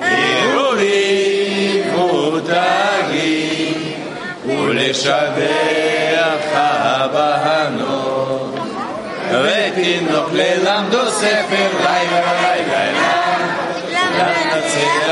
הרהורים 0.02 1.84
מותגים, 1.96 3.74
ולשבח 4.46 6.42
הבנות. 6.54 8.56
ותינוק 9.32 10.30
ללמדו 10.34 11.12
ספר 11.12 11.70
לילה 11.84 12.22
לילה 12.42 12.68
לילה, 12.68 13.12
לנצח 14.18 15.05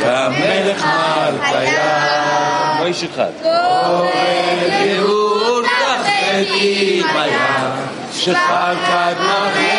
כמלך 0.00 0.84
מלכיה. 0.84 1.98
לא 2.80 2.86
איש 2.86 3.04
אחד. 3.04 3.30
קורא 3.42 4.08
לאור 4.84 5.62
תחת 5.62 6.46
אימיה, 6.54 7.70
שחר 8.12 8.74
קדמך 8.86 9.77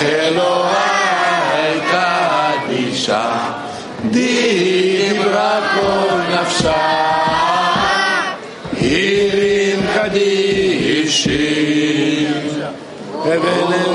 שלא 0.00 0.66
הייתה 1.52 2.50
אישה, 2.70 3.30
דיברה 4.04 5.60
כל 5.74 6.16
נפשה. 6.32 6.72
עירים 8.80 9.80
קדישים, 9.94 11.30
אבן 13.22 13.89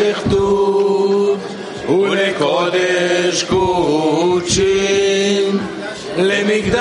שכתוב 0.00 1.38
ולקודש 1.88 3.44
קודשים. 3.48 4.40
למקדש 6.18 6.80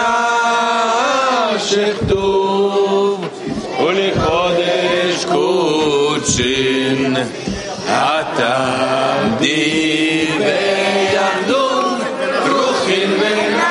שכתוב 1.66 3.26
ולקודש 3.84 5.26
קודשים. 5.32 7.16
התמדי 7.88 9.48
וירדו 10.40 11.70
רוחים 12.48 13.12
ונפשים 13.20 13.70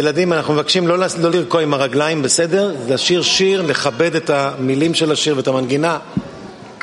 ילדים, 0.00 0.32
אנחנו 0.32 0.54
מבקשים 0.54 0.88
לא, 0.88 0.98
לא 0.98 1.30
לרקוע 1.30 1.62
עם 1.62 1.74
הרגליים, 1.74 2.22
בסדר? 2.22 2.74
לשיר 2.88 3.22
שיר, 3.22 3.62
לכבד 3.62 4.14
את 4.14 4.30
המילים 4.30 4.94
של 4.94 5.12
השיר 5.12 5.36
ואת 5.36 5.48
המנגינה. 5.48 5.98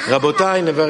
רבותיי, 0.07 0.61
נברך... 0.61 0.89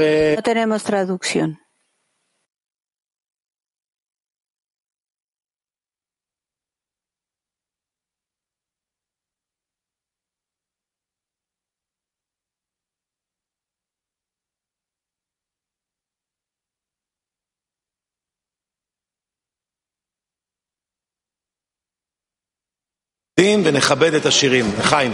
ונכבד 23.64 24.14
את 24.14 24.26
השירים. 24.26 24.66
לחיים. 24.80 25.12